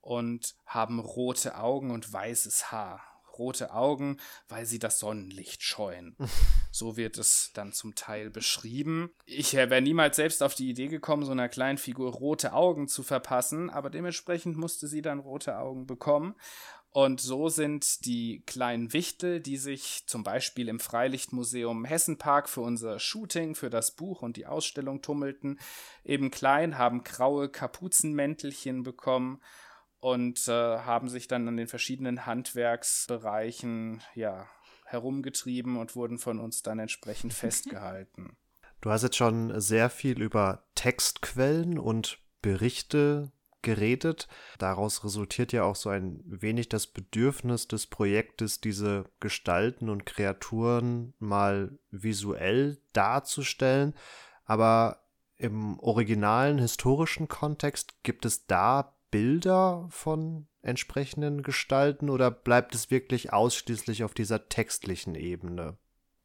[0.00, 4.18] und haben rote Augen und weißes Haar rote Augen,
[4.48, 6.16] weil sie das Sonnenlicht scheuen.
[6.70, 9.10] so wird es dann zum Teil beschrieben.
[9.24, 13.02] Ich wäre niemals selbst auf die Idee gekommen, so einer kleinen Figur rote Augen zu
[13.02, 16.34] verpassen, aber dementsprechend musste sie dann rote Augen bekommen.
[16.94, 22.98] Und so sind die kleinen Wichtel, die sich zum Beispiel im Freilichtmuseum Hessenpark für unser
[22.98, 25.58] Shooting, für das Buch und die Ausstellung tummelten,
[26.04, 29.40] eben klein, haben graue Kapuzenmäntelchen bekommen
[30.02, 34.48] und äh, haben sich dann an den verschiedenen Handwerksbereichen ja,
[34.84, 38.36] herumgetrieben und wurden von uns dann entsprechend festgehalten.
[38.80, 43.30] Du hast jetzt schon sehr viel über Textquellen und Berichte
[43.62, 44.26] geredet.
[44.58, 51.14] Daraus resultiert ja auch so ein wenig das Bedürfnis des Projektes, diese Gestalten und Kreaturen
[51.20, 53.94] mal visuell darzustellen.
[54.46, 55.04] Aber
[55.36, 63.32] im originalen historischen Kontext gibt es da Bilder von entsprechenden Gestalten oder bleibt es wirklich
[63.32, 65.76] ausschließlich auf dieser textlichen Ebene?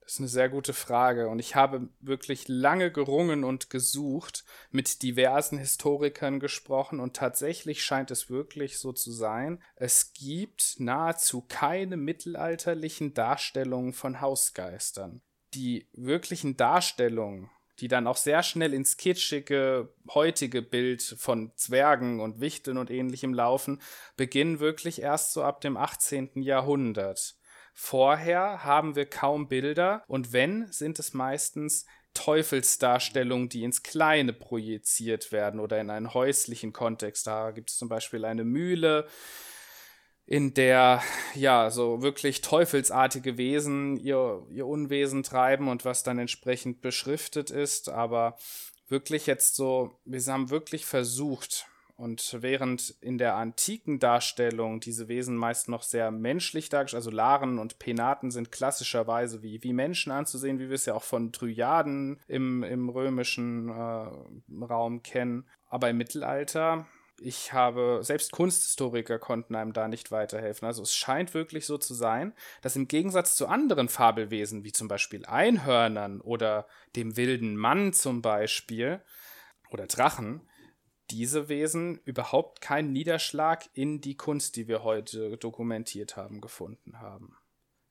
[0.08, 5.02] Das ist eine sehr gute Frage und ich habe wirklich lange gerungen und gesucht, mit
[5.04, 9.62] diversen Historikern gesprochen und tatsächlich scheint es wirklich so zu sein.
[9.76, 15.22] Es gibt nahezu keine mittelalterlichen Darstellungen von Hausgeistern.
[15.54, 22.40] Die wirklichen Darstellungen die dann auch sehr schnell ins kitschige, heutige Bild von Zwergen und
[22.40, 23.82] Wichteln und ähnlichem laufen,
[24.16, 26.42] beginnen wirklich erst so ab dem 18.
[26.42, 27.36] Jahrhundert.
[27.74, 31.86] Vorher haben wir kaum Bilder und wenn, sind es meistens
[32.16, 37.28] Teufelsdarstellungen, die ins Kleine projiziert werden oder in einen häuslichen Kontext.
[37.28, 39.08] Da gibt es zum Beispiel eine Mühle,
[40.28, 41.02] in der
[41.36, 47.90] ja so wirklich teufelsartige Wesen ihr, ihr Unwesen treiben und was dann entsprechend beschriftet ist,
[47.90, 48.38] aber
[48.90, 51.66] wirklich jetzt so, wir haben wirklich versucht,
[51.98, 57.58] und während in der antiken Darstellung diese Wesen meist noch sehr menschlich dargestellt, also Laren
[57.58, 62.22] und Penaten sind klassischerweise wie, wie Menschen anzusehen, wie wir es ja auch von Dryaden
[62.28, 65.48] im, im römischen äh, Raum kennen.
[65.70, 66.86] Aber im Mittelalter
[67.20, 70.68] ich habe, selbst Kunsthistoriker konnten einem da nicht weiterhelfen.
[70.68, 74.88] Also es scheint wirklich so zu sein, dass im Gegensatz zu anderen Fabelwesen, wie zum
[74.88, 79.02] Beispiel Einhörnern oder dem wilden Mann zum Beispiel,
[79.70, 80.48] oder Drachen,
[81.10, 87.38] diese Wesen überhaupt keinen Niederschlag in die Kunst, die wir heute dokumentiert haben, gefunden haben.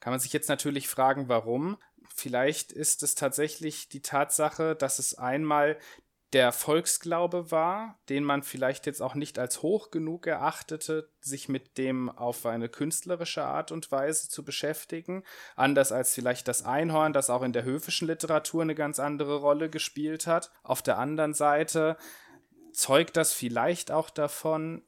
[0.00, 1.78] Kann man sich jetzt natürlich fragen, warum?
[2.14, 5.78] Vielleicht ist es tatsächlich die Tatsache, dass es einmal
[6.32, 11.78] der Volksglaube war, den man vielleicht jetzt auch nicht als hoch genug erachtete, sich mit
[11.78, 15.22] dem auf eine künstlerische Art und Weise zu beschäftigen,
[15.54, 19.70] anders als vielleicht das Einhorn, das auch in der höfischen Literatur eine ganz andere Rolle
[19.70, 20.50] gespielt hat.
[20.62, 21.96] Auf der anderen Seite
[22.72, 24.82] zeugt das vielleicht auch davon,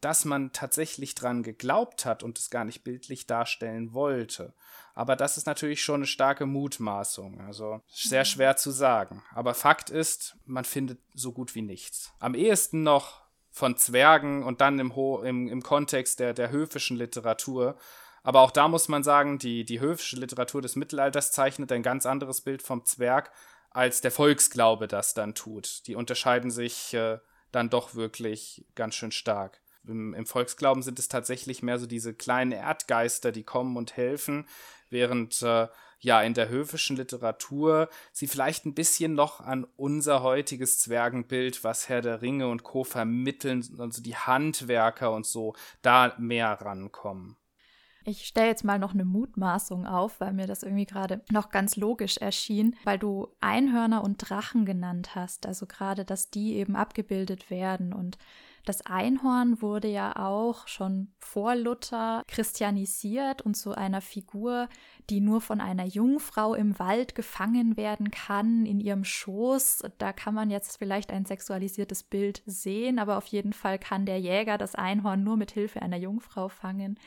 [0.00, 4.54] dass man tatsächlich dran geglaubt hat und es gar nicht bildlich darstellen wollte.
[4.94, 7.40] Aber das ist natürlich schon eine starke Mutmaßung.
[7.40, 8.26] Also sehr mhm.
[8.26, 9.22] schwer zu sagen.
[9.34, 12.12] Aber Fakt ist, man findet so gut wie nichts.
[12.18, 16.96] Am ehesten noch von Zwergen und dann im, Ho im, im Kontext der, der höfischen
[16.96, 17.76] Literatur.
[18.22, 22.06] Aber auch da muss man sagen, die, die höfische Literatur des Mittelalters zeichnet ein ganz
[22.06, 23.32] anderes Bild vom Zwerg,
[23.70, 25.86] als der Volksglaube das dann tut.
[25.86, 27.18] Die unterscheiden sich äh,
[27.52, 32.14] dann doch wirklich ganz schön stark Im, Im, Volksglauben sind es tatsächlich mehr so diese
[32.14, 34.46] kleinen Erdgeister, die kommen und helfen,
[34.90, 35.68] während äh,
[36.00, 41.88] ja in der höfischen Literatur sie vielleicht ein bisschen noch an unser heutiges Zwergenbild, was
[41.88, 42.84] Herr der Ringe und Co.
[42.84, 47.36] vermitteln, also die Handwerker und so, da mehr rankommen.
[48.08, 51.74] Ich stelle jetzt mal noch eine Mutmaßung auf, weil mir das irgendwie gerade noch ganz
[51.74, 55.44] logisch erschien, weil du Einhörner und Drachen genannt hast.
[55.44, 57.92] Also gerade, dass die eben abgebildet werden.
[57.92, 58.16] Und
[58.66, 64.68] das Einhorn wurde ja auch schon vor Luther christianisiert und zu einer Figur,
[65.08, 69.84] die nur von einer Jungfrau im Wald gefangen werden kann, in ihrem Schoß.
[69.98, 74.18] Da kann man jetzt vielleicht ein sexualisiertes Bild sehen, aber auf jeden Fall kann der
[74.18, 76.98] Jäger das Einhorn nur mit Hilfe einer Jungfrau fangen.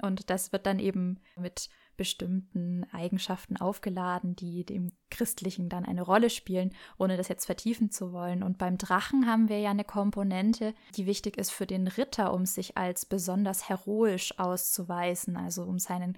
[0.00, 6.30] Und das wird dann eben mit bestimmten Eigenschaften aufgeladen, die dem Christlichen dann eine Rolle
[6.30, 8.42] spielen, ohne das jetzt vertiefen zu wollen.
[8.42, 12.46] Und beim Drachen haben wir ja eine Komponente, die wichtig ist für den Ritter, um
[12.46, 16.16] sich als besonders heroisch auszuweisen, also um seinen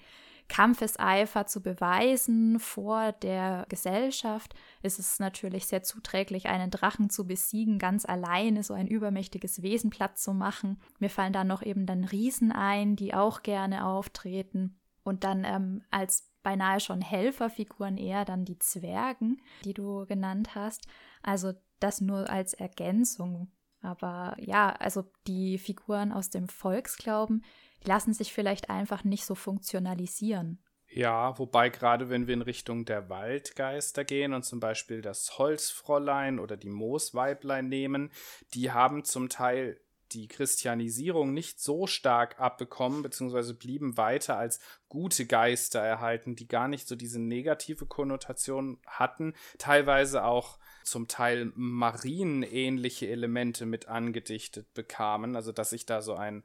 [0.48, 7.78] Kampfeseifer zu beweisen vor der Gesellschaft, ist es natürlich sehr zuträglich, einen Drachen zu besiegen,
[7.78, 10.80] ganz alleine so ein übermächtiges Wesen platt zu machen.
[10.98, 14.77] Mir fallen da noch eben dann Riesen ein, die auch gerne auftreten.
[15.08, 20.86] Und dann ähm, als beinahe schon Helferfiguren eher dann die Zwergen, die du genannt hast.
[21.22, 23.50] Also das nur als Ergänzung.
[23.80, 27.44] Aber ja, also die Figuren aus dem Volksglauben,
[27.82, 30.62] die lassen sich vielleicht einfach nicht so funktionalisieren.
[30.90, 36.38] Ja, wobei gerade wenn wir in Richtung der Waldgeister gehen und zum Beispiel das Holzfräulein
[36.38, 38.10] oder die Moosweiblein nehmen,
[38.54, 39.80] die haben zum Teil
[40.12, 46.68] die Christianisierung nicht so stark abbekommen, beziehungsweise blieben weiter als gute Geister erhalten, die gar
[46.68, 55.36] nicht so diese negative Konnotation hatten, teilweise auch zum Teil marienähnliche Elemente mit angedichtet bekamen,
[55.36, 56.44] also dass sich da so ein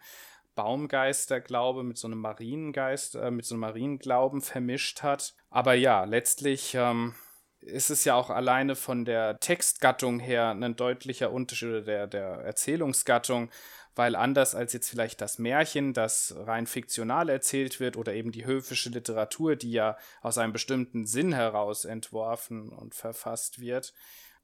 [0.55, 5.33] Baumgeisterglaube mit so einem Mariengeist, äh, mit so einem Marienglauben vermischt hat.
[5.49, 7.15] Aber ja, letztlich ähm,
[7.65, 12.23] ist es ja auch alleine von der Textgattung her ein deutlicher Unterschied oder der, der
[12.23, 13.49] Erzählungsgattung,
[13.95, 18.45] weil anders als jetzt vielleicht das Märchen, das rein fiktional erzählt wird, oder eben die
[18.45, 23.93] höfische Literatur, die ja aus einem bestimmten Sinn heraus entworfen und verfasst wird,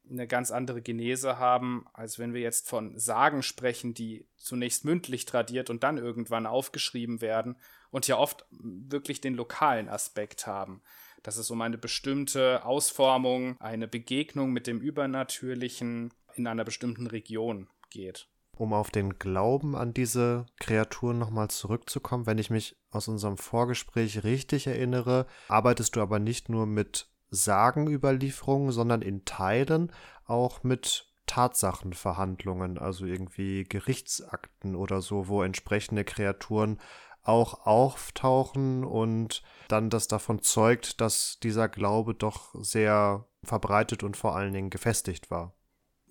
[0.10, 5.26] eine ganz andere Genese haben, als wenn wir jetzt von Sagen sprechen, die zunächst mündlich
[5.26, 7.58] tradiert und dann irgendwann aufgeschrieben werden
[7.92, 10.82] und ja oft wirklich den lokalen Aspekt haben.
[11.24, 17.68] Dass es um eine bestimmte Ausformung, eine Begegnung mit dem Übernatürlichen in einer bestimmten Region
[17.90, 18.28] geht.
[18.56, 24.24] Um auf den Glauben an diese Kreaturen nochmal zurückzukommen, wenn ich mich aus unserem Vorgespräch
[24.24, 29.92] richtig erinnere, arbeitest du aber nicht nur mit Sagenüberlieferungen, sondern in Teilen
[30.26, 36.80] auch mit Tatsachenverhandlungen, also irgendwie Gerichtsakten oder so, wo entsprechende Kreaturen
[37.24, 44.36] auch auftauchen und dann das davon zeugt, dass dieser Glaube doch sehr verbreitet und vor
[44.36, 45.54] allen Dingen gefestigt war.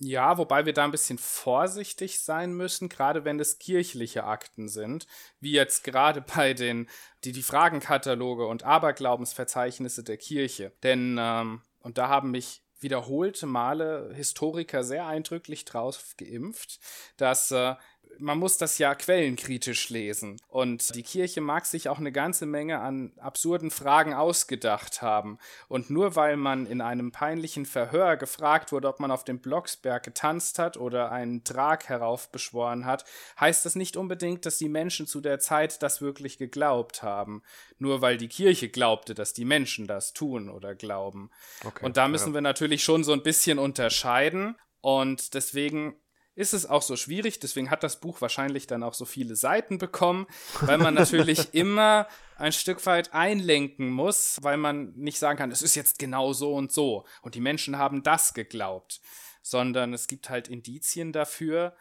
[0.00, 5.08] Ja, wobei wir da ein bisschen vorsichtig sein müssen, gerade wenn es kirchliche Akten sind,
[5.40, 6.88] wie jetzt gerade bei den
[7.24, 10.72] die, die Fragenkataloge und Aberglaubensverzeichnisse der Kirche.
[10.84, 16.78] Denn, ähm, und da haben mich wiederholte Male Historiker sehr eindrücklich drauf geimpft,
[17.16, 17.74] dass äh,
[18.20, 20.40] man muss das ja quellenkritisch lesen.
[20.48, 25.38] Und die Kirche mag sich auch eine ganze Menge an absurden Fragen ausgedacht haben.
[25.68, 30.02] Und nur weil man in einem peinlichen Verhör gefragt wurde, ob man auf dem Blocksberg
[30.02, 33.04] getanzt hat oder einen Trag heraufbeschworen hat,
[33.40, 37.42] heißt das nicht unbedingt, dass die Menschen zu der Zeit das wirklich geglaubt haben.
[37.78, 41.30] Nur weil die Kirche glaubte, dass die Menschen das tun oder glauben.
[41.64, 42.34] Okay, und da müssen ja.
[42.34, 44.56] wir natürlich schon so ein bisschen unterscheiden.
[44.80, 45.96] Und deswegen
[46.38, 47.40] ist es auch so schwierig.
[47.40, 50.28] Deswegen hat das Buch wahrscheinlich dann auch so viele Seiten bekommen,
[50.60, 55.62] weil man natürlich immer ein Stück weit einlenken muss, weil man nicht sagen kann, es
[55.62, 59.00] ist jetzt genau so und so und die Menschen haben das geglaubt,
[59.42, 61.74] sondern es gibt halt Indizien dafür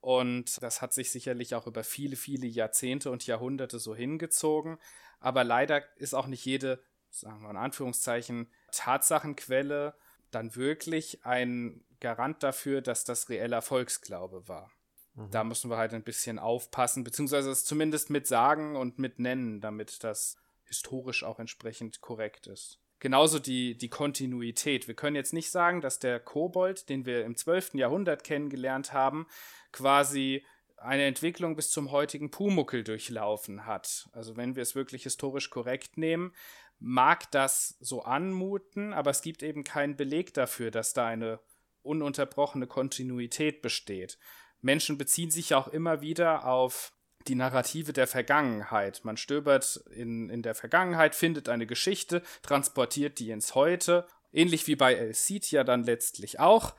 [0.00, 4.78] und das hat sich sicherlich auch über viele, viele Jahrzehnte und Jahrhunderte so hingezogen.
[5.20, 9.94] Aber leider ist auch nicht jede, sagen wir in Anführungszeichen, Tatsachenquelle
[10.30, 14.70] dann wirklich ein Garant dafür, dass das reeller Volksglaube war.
[15.14, 15.30] Mhm.
[15.30, 19.60] Da müssen wir halt ein bisschen aufpassen, beziehungsweise es zumindest mit sagen und mit nennen,
[19.60, 22.78] damit das historisch auch entsprechend korrekt ist.
[23.00, 24.86] Genauso die, die Kontinuität.
[24.86, 27.74] Wir können jetzt nicht sagen, dass der Kobold, den wir im 12.
[27.74, 29.26] Jahrhundert kennengelernt haben,
[29.72, 30.44] quasi
[30.76, 34.08] eine Entwicklung bis zum heutigen Pumuckel durchlaufen hat.
[34.12, 36.32] Also wenn wir es wirklich historisch korrekt nehmen,
[36.80, 41.38] mag das so anmuten, aber es gibt eben keinen Beleg dafür, dass da eine
[41.82, 44.18] ununterbrochene Kontinuität besteht.
[44.62, 46.92] Menschen beziehen sich auch immer wieder auf
[47.28, 49.02] die Narrative der Vergangenheit.
[49.04, 54.06] Man stöbert in, in der Vergangenheit, findet eine Geschichte, transportiert die ins Heute.
[54.32, 56.74] Ähnlich wie bei El Cid ja dann letztlich auch.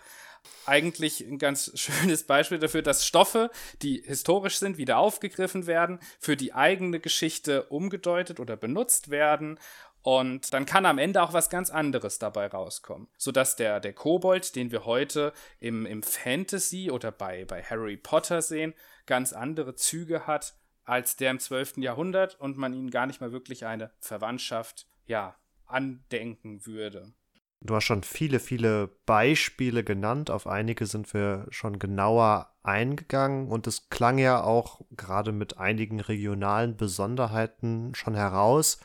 [0.66, 3.52] Eigentlich ein ganz schönes Beispiel dafür, dass Stoffe,
[3.84, 9.60] die historisch sind, wieder aufgegriffen werden, für die eigene Geschichte umgedeutet oder benutzt werden
[10.04, 13.08] und dann kann am Ende auch was ganz anderes dabei rauskommen.
[13.18, 18.42] Sodass der, der Kobold, den wir heute im, im Fantasy oder bei, bei Harry Potter
[18.42, 18.74] sehen,
[19.06, 21.78] ganz andere Züge hat als der im 12.
[21.78, 25.36] Jahrhundert und man ihnen gar nicht mal wirklich eine Verwandtschaft, ja,
[25.66, 27.14] andenken würde.
[27.64, 30.32] Du hast schon viele, viele Beispiele genannt.
[30.32, 36.00] Auf einige sind wir schon genauer eingegangen und es klang ja auch gerade mit einigen
[36.00, 38.80] regionalen Besonderheiten schon heraus,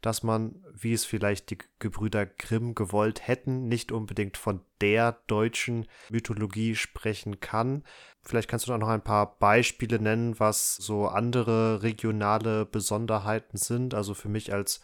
[0.00, 5.86] dass man, wie es vielleicht die Gebrüder Grimm gewollt hätten, nicht unbedingt von der deutschen
[6.10, 7.84] Mythologie sprechen kann.
[8.22, 13.94] Vielleicht kannst du da noch ein paar Beispiele nennen, was so andere regionale Besonderheiten sind.
[13.94, 14.80] Also für mich als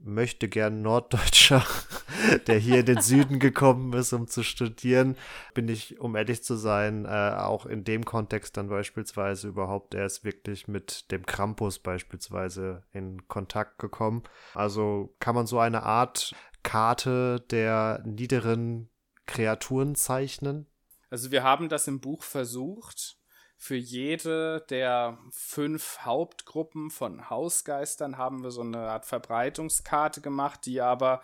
[0.00, 1.64] möchte gern Norddeutscher,
[2.46, 5.16] der hier in den Süden gekommen ist, um zu studieren,
[5.54, 10.24] bin ich, um ehrlich zu sein, äh, auch in dem Kontext dann beispielsweise überhaupt erst
[10.24, 14.22] wirklich mit dem Krampus beispielsweise in Kontakt gekommen.
[14.54, 18.88] Also kann man so eine Art Karte der niederen
[19.26, 20.66] Kreaturen zeichnen?
[21.10, 23.17] Also wir haben das im Buch versucht
[23.60, 30.80] für jede der fünf Hauptgruppen von Hausgeistern haben wir so eine Art Verbreitungskarte gemacht, die
[30.80, 31.22] aber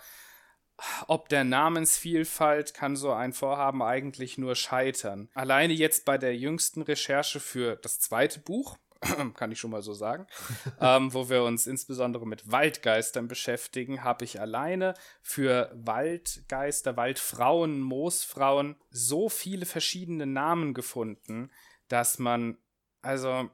[1.07, 5.29] ob der Namensvielfalt kann so ein Vorhaben eigentlich nur scheitern.
[5.35, 8.77] Alleine jetzt bei der jüngsten Recherche für das zweite Buch,
[9.37, 10.27] kann ich schon mal so sagen,
[10.81, 18.75] ähm, wo wir uns insbesondere mit Waldgeistern beschäftigen, habe ich alleine für Waldgeister, Waldfrauen, Moosfrauen
[18.91, 21.53] so viele verschiedene Namen gefunden,
[21.89, 22.57] dass man,
[23.03, 23.49] also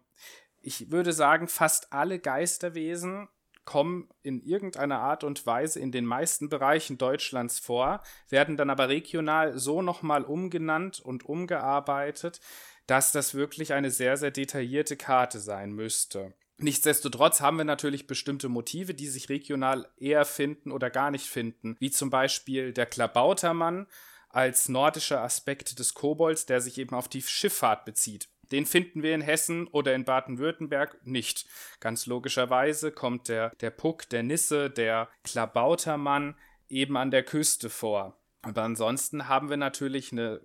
[0.61, 3.29] ich würde sagen, fast alle Geisterwesen
[3.65, 8.89] kommen in irgendeiner Art und Weise in den meisten Bereichen Deutschlands vor, werden dann aber
[8.89, 12.41] regional so nochmal umgenannt und umgearbeitet,
[12.87, 16.35] dass das wirklich eine sehr, sehr detaillierte Karte sein müsste.
[16.59, 21.77] Nichtsdestotrotz haben wir natürlich bestimmte Motive, die sich regional eher finden oder gar nicht finden,
[21.79, 23.87] wie zum Beispiel der Klabautermann
[24.31, 28.29] als nordischer Aspekt des Kobolds, der sich eben auf die Schifffahrt bezieht.
[28.53, 31.47] Den finden wir in Hessen oder in Baden-Württemberg nicht.
[31.79, 36.37] Ganz logischerweise kommt der, der Puck, der Nisse, der Klabautermann
[36.69, 38.17] eben an der Küste vor.
[38.43, 40.41] Aber ansonsten haben wir natürlich eine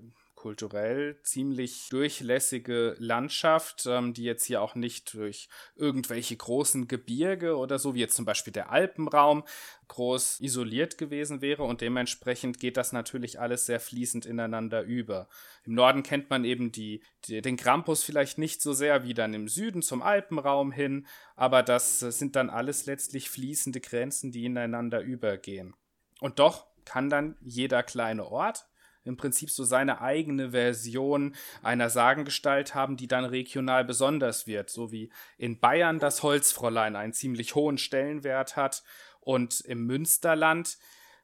[0.46, 7.80] kulturell ziemlich durchlässige Landschaft, ähm, die jetzt hier auch nicht durch irgendwelche großen Gebirge oder
[7.80, 9.44] so, wie jetzt zum Beispiel der Alpenraum,
[9.88, 15.30] groß isoliert gewesen wäre und dementsprechend geht das natürlich alles sehr fließend ineinander über.
[15.64, 19.34] Im Norden kennt man eben die, die, den Krampus vielleicht nicht so sehr wie dann
[19.34, 25.02] im Süden zum Alpenraum hin, aber das sind dann alles letztlich fließende Grenzen, die ineinander
[25.02, 25.74] übergehen.
[26.20, 28.68] Und doch kann dann jeder kleine Ort
[29.06, 34.92] im Prinzip so seine eigene Version einer Sagengestalt haben, die dann regional besonders wird, so
[34.92, 38.84] wie in Bayern das Holzfräulein einen ziemlich hohen Stellenwert hat
[39.22, 40.78] und im Münsterland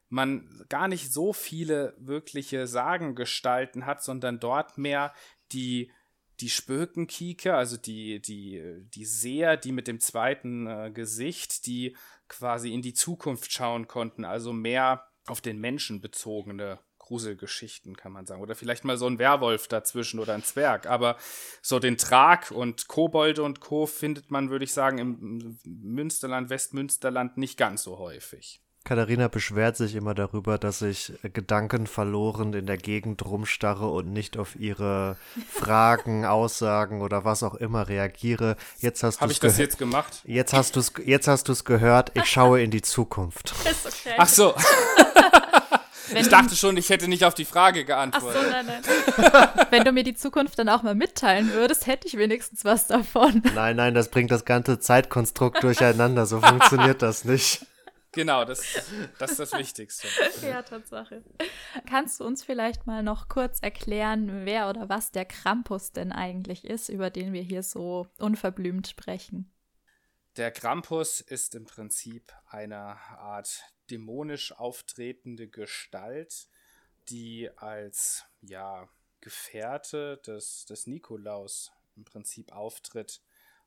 [0.08, 5.12] man gar nicht so viele wirkliche Sagengestalten hat, sondern dort mehr
[5.52, 5.90] die
[6.40, 8.60] die Spökenkieker, also die, die,
[8.94, 11.96] die Seher, die mit dem zweiten äh, Gesicht, die
[12.28, 18.24] quasi in die Zukunft schauen konnten, also mehr auf den Menschen bezogene Gruselgeschichten, kann man
[18.24, 18.40] sagen.
[18.40, 20.86] Oder vielleicht mal so ein Werwolf dazwischen oder ein Zwerg.
[20.86, 21.16] Aber
[21.60, 23.86] so den Trag und Kobolde und Co.
[23.86, 28.62] findet man, würde ich sagen, im Münsterland, Westmünsterland nicht ganz so häufig.
[28.84, 34.36] Katharina beschwert sich immer darüber, dass ich Gedanken verloren in der Gegend rumstarre und nicht
[34.36, 35.16] auf ihre
[35.48, 38.56] Fragen, Aussagen oder was auch immer reagiere.
[38.78, 40.22] Jetzt hast du Habe ich das jetzt gemacht?
[40.24, 42.10] Jetzt hast du es jetzt hast du es gehört.
[42.14, 43.54] Ich schaue in die Zukunft.
[43.70, 44.14] Ist okay.
[44.18, 44.54] Ach so.
[46.12, 48.40] Wenn ich dachte schon, ich hätte nicht auf die Frage geantwortet.
[48.40, 49.66] Ach so, nein, nein.
[49.70, 53.42] Wenn du mir die Zukunft dann auch mal mitteilen würdest, hätte ich wenigstens was davon.
[53.54, 56.26] Nein, nein, das bringt das ganze Zeitkonstrukt durcheinander.
[56.26, 57.66] So funktioniert das nicht.
[58.12, 58.62] Genau, das,
[59.18, 60.06] das ist das Wichtigste.
[60.42, 61.24] ja, Tatsache.
[61.88, 66.66] Kannst du uns vielleicht mal noch kurz erklären, wer oder was der Krampus denn eigentlich
[66.66, 69.50] ist, über den wir hier so unverblümt sprechen?
[70.36, 76.48] Der Krampus ist im Prinzip eine Art dämonisch auftretende Gestalt,
[77.08, 78.88] die als ja,
[79.20, 83.20] Gefährte des, des Nikolaus im Prinzip auftritt.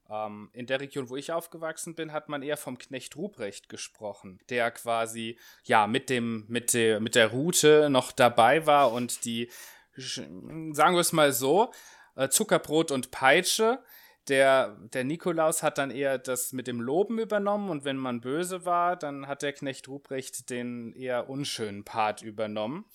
[0.10, 4.40] Ähm, in der Region, wo ich aufgewachsen bin, hat man eher vom Knecht Ruprecht gesprochen,
[4.50, 9.50] der quasi ja mit dem mit der mit der Route noch dabei war und die
[9.98, 11.72] sagen wir es mal so,
[12.16, 13.84] äh, Zuckerbrot und Peitsche.
[14.28, 18.66] Der, der Nikolaus hat dann eher das mit dem Loben übernommen und wenn man böse
[18.66, 22.86] war, dann hat der Knecht Ruprecht den eher unschönen Part übernommen.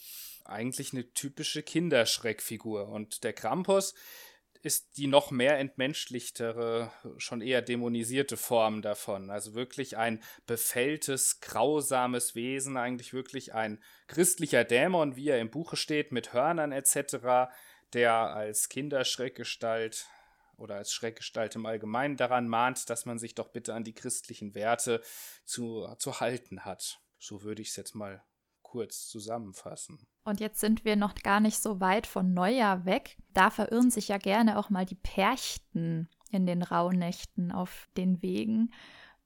[0.44, 2.88] Eigentlich eine typische Kinderschreckfigur.
[2.88, 3.94] Und der Krampus
[4.62, 9.30] ist die noch mehr entmenschlichtere, schon eher dämonisierte Form davon.
[9.30, 15.76] Also wirklich ein befälltes, grausames Wesen, eigentlich wirklich ein christlicher Dämon, wie er im Buche
[15.76, 17.52] steht, mit Hörnern etc.,
[17.92, 20.06] der als Kinderschreckgestalt
[20.60, 24.54] oder als Schreckgestalt im Allgemeinen daran mahnt, dass man sich doch bitte an die christlichen
[24.54, 25.02] Werte
[25.44, 27.00] zu, zu halten hat.
[27.18, 28.22] So würde ich es jetzt mal
[28.62, 30.06] kurz zusammenfassen.
[30.22, 33.16] Und jetzt sind wir noch gar nicht so weit von Neujahr weg.
[33.32, 38.72] Da verirren sich ja gerne auch mal die Perchten in den Rauhnächten auf den Wegen.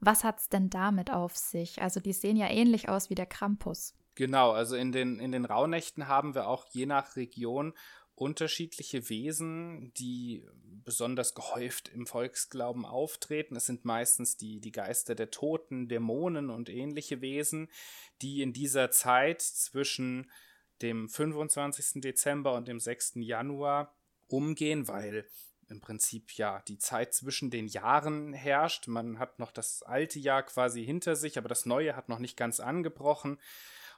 [0.00, 1.82] Was hat es denn damit auf sich?
[1.82, 3.94] Also die sehen ja ähnlich aus wie der Krampus.
[4.14, 7.74] Genau, also in den, in den Rauhnächten haben wir auch je nach Region
[8.14, 10.46] unterschiedliche Wesen, die
[10.84, 13.56] besonders gehäuft im Volksglauben auftreten.
[13.56, 17.68] Es sind meistens die, die Geister der Toten, Dämonen und ähnliche Wesen,
[18.22, 20.30] die in dieser Zeit zwischen
[20.82, 22.00] dem 25.
[22.02, 23.14] Dezember und dem 6.
[23.16, 23.94] Januar
[24.28, 25.26] umgehen, weil
[25.68, 28.86] im Prinzip ja die Zeit zwischen den Jahren herrscht.
[28.86, 32.36] Man hat noch das alte Jahr quasi hinter sich, aber das neue hat noch nicht
[32.36, 33.38] ganz angebrochen.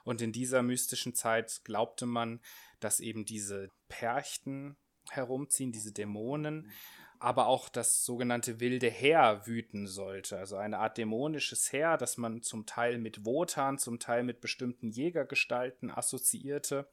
[0.03, 2.39] Und in dieser mystischen Zeit glaubte man,
[2.79, 4.77] dass eben diese Perchten
[5.11, 6.71] herumziehen, diese Dämonen,
[7.19, 10.37] aber auch das sogenannte wilde Heer wüten sollte.
[10.37, 14.89] Also eine Art dämonisches Heer, das man zum Teil mit Wotan, zum Teil mit bestimmten
[14.89, 16.87] Jägergestalten assoziierte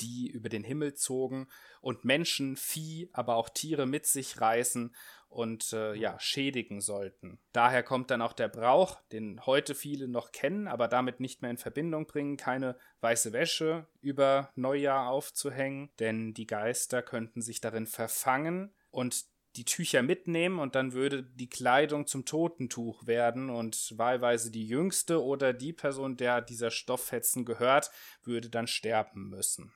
[0.00, 1.48] die über den Himmel zogen
[1.80, 4.94] und Menschen, Vieh, aber auch Tiere mit sich reißen
[5.28, 7.38] und äh, ja, schädigen sollten.
[7.52, 11.50] Daher kommt dann auch der Brauch, den heute viele noch kennen, aber damit nicht mehr
[11.50, 17.86] in Verbindung bringen, keine weiße Wäsche über Neujahr aufzuhängen, denn die Geister könnten sich darin
[17.86, 19.26] verfangen und
[19.56, 25.22] die Tücher mitnehmen und dann würde die Kleidung zum Totentuch werden und wahlweise die jüngste
[25.22, 27.90] oder die Person, der dieser Stofffetzen gehört,
[28.22, 29.72] würde dann sterben müssen.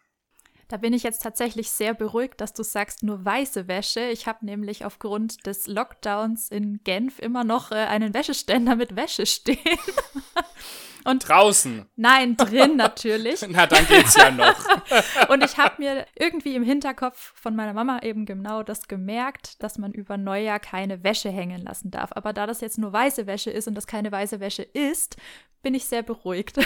[0.72, 4.08] Da bin ich jetzt tatsächlich sehr beruhigt, dass du sagst, nur weiße Wäsche.
[4.08, 9.26] Ich habe nämlich aufgrund des Lockdowns in Genf immer noch äh, einen Wäscheständer mit Wäsche
[9.26, 9.58] stehen.
[11.04, 11.84] Und draußen.
[11.96, 13.44] Nein, drin natürlich.
[13.50, 14.64] Na, dann geht's ja noch.
[15.28, 19.76] und ich habe mir irgendwie im Hinterkopf von meiner Mama eben genau das gemerkt, dass
[19.76, 22.12] man über Neujahr keine Wäsche hängen lassen darf.
[22.14, 25.16] Aber da das jetzt nur weiße Wäsche ist und das keine weiße Wäsche ist,
[25.60, 26.58] bin ich sehr beruhigt.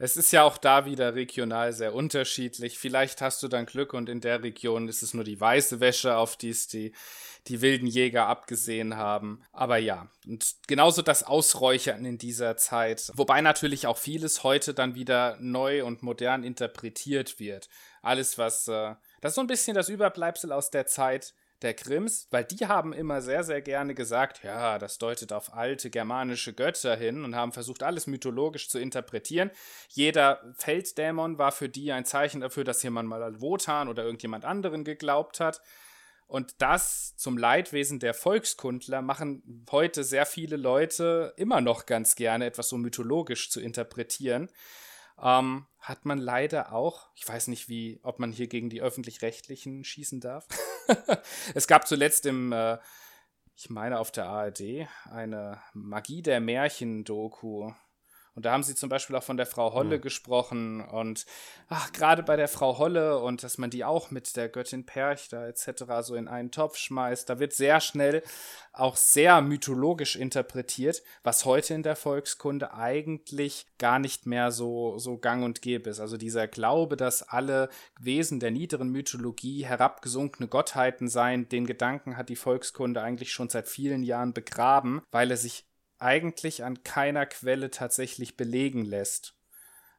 [0.00, 2.78] Es ist ja auch da wieder regional sehr unterschiedlich.
[2.78, 6.16] Vielleicht hast du dann Glück und in der Region ist es nur die weiße Wäsche,
[6.16, 6.92] auf die es die,
[7.48, 9.42] die wilden Jäger abgesehen haben.
[9.52, 13.10] Aber ja, und genauso das Ausräuchern in dieser Zeit.
[13.14, 17.68] Wobei natürlich auch vieles heute dann wieder neu und modern interpretiert wird.
[18.00, 22.28] Alles, was, äh, das ist so ein bisschen das Überbleibsel aus der Zeit, der Grimms,
[22.30, 26.96] weil die haben immer sehr, sehr gerne gesagt, ja, das deutet auf alte germanische Götter
[26.96, 29.50] hin und haben versucht, alles mythologisch zu interpretieren.
[29.88, 34.44] Jeder Felddämon war für die ein Zeichen dafür, dass jemand mal an Wotan oder irgendjemand
[34.44, 35.60] anderen geglaubt hat.
[36.26, 42.44] Und das zum Leidwesen der Volkskundler machen heute sehr viele Leute immer noch ganz gerne,
[42.44, 44.50] etwas so mythologisch zu interpretieren.
[45.20, 49.84] Ähm, hat man leider auch, ich weiß nicht, wie, ob man hier gegen die öffentlich-rechtlichen
[49.84, 50.46] schießen darf.
[51.54, 52.78] es gab zuletzt im, äh,
[53.54, 57.72] ich meine auf der ARD, eine Magie der Märchen-Doku
[58.38, 60.00] und da haben sie zum Beispiel auch von der Frau Holle mhm.
[60.00, 61.26] gesprochen und
[61.68, 65.48] ach, gerade bei der Frau Holle und dass man die auch mit der Göttin Perchta
[65.48, 65.82] etc.
[66.02, 68.22] so in einen Topf schmeißt, da wird sehr schnell
[68.72, 75.18] auch sehr mythologisch interpretiert, was heute in der Volkskunde eigentlich gar nicht mehr so, so
[75.18, 75.98] gang und gäbe ist.
[75.98, 82.28] Also dieser Glaube, dass alle Wesen der niederen Mythologie herabgesunkene Gottheiten seien, den Gedanken hat
[82.28, 85.67] die Volkskunde eigentlich schon seit vielen Jahren begraben, weil er sich
[85.98, 89.34] eigentlich an keiner Quelle tatsächlich belegen lässt.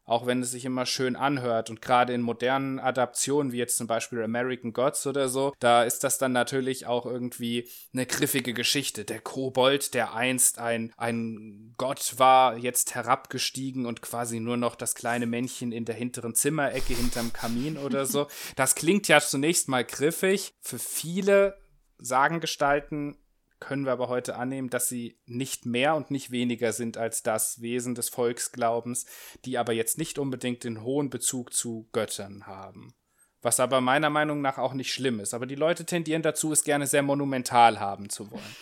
[0.09, 3.85] Auch wenn es sich immer schön anhört und gerade in modernen Adaptionen, wie jetzt zum
[3.85, 9.05] Beispiel American Gods oder so, da ist das dann natürlich auch irgendwie eine griffige Geschichte.
[9.05, 14.95] Der Kobold, der einst ein, ein Gott war, jetzt herabgestiegen und quasi nur noch das
[14.95, 18.25] kleine Männchen in der hinteren Zimmerecke hinterm Kamin oder so.
[18.55, 20.55] Das klingt ja zunächst mal griffig.
[20.59, 21.55] Für viele
[21.99, 23.15] Sagengestalten
[23.59, 27.61] können wir aber heute annehmen, dass sie nicht mehr und nicht weniger sind als das
[27.61, 29.05] Wesen des Volksglaubens,
[29.45, 32.93] die aber jetzt nicht unbedingt den hohen Bezug zu Göttern haben.
[33.41, 35.33] Was aber meiner Meinung nach auch nicht schlimm ist.
[35.33, 38.55] Aber die Leute tendieren dazu, es gerne sehr monumental haben zu wollen.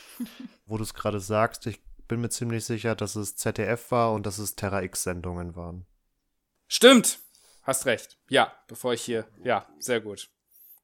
[0.65, 4.25] Wo du es gerade sagst, ich bin mir ziemlich sicher, dass es ZDF war und
[4.25, 5.85] dass es Terra X-Sendungen waren.
[6.67, 7.19] Stimmt!
[7.63, 8.17] Hast recht.
[8.29, 9.27] Ja, bevor ich hier.
[9.43, 10.29] Ja, sehr gut.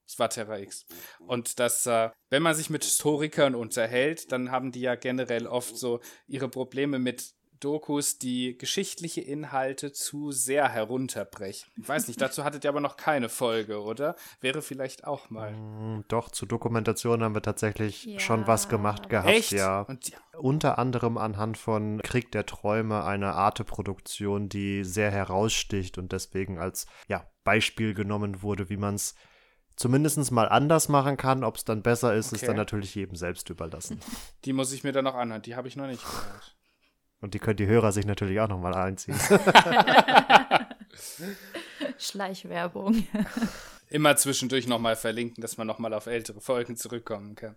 [0.06, 0.86] Es war Terra X.
[1.20, 5.78] Und das, äh, wenn man sich mit Historikern unterhält, dann haben die ja generell oft
[5.78, 7.34] so ihre Probleme mit
[7.64, 11.72] Dokus, die geschichtliche Inhalte zu sehr herunterbrechen.
[11.78, 14.18] Ich weiß nicht, dazu hattet ihr aber noch keine Folge, oder?
[14.42, 15.54] Wäre vielleicht auch mal.
[15.54, 18.20] Mm, doch, zu Dokumentation haben wir tatsächlich ja.
[18.20, 19.54] schon was gemacht gehabt, Echt?
[19.54, 19.82] ja.
[19.82, 20.18] Und, ja.
[20.38, 26.86] Unter anderem anhand von Krieg der Träume, eine Arte-Produktion, die sehr heraussticht und deswegen als
[27.08, 29.16] ja, Beispiel genommen wurde, wie man es
[29.76, 31.44] zumindest mal anders machen kann.
[31.44, 32.36] Ob es dann besser ist, okay.
[32.38, 34.00] ist dann natürlich jedem selbst überlassen.
[34.46, 35.42] Die muss ich mir dann noch anhören.
[35.42, 36.56] Die habe ich noch nicht gehört.
[37.22, 39.18] Und die können die Hörer sich natürlich auch nochmal einziehen.
[41.98, 43.08] Schleichwerbung.
[43.90, 47.56] Immer zwischendurch nochmal verlinken, dass man nochmal auf ältere Folgen zurückkommen kann.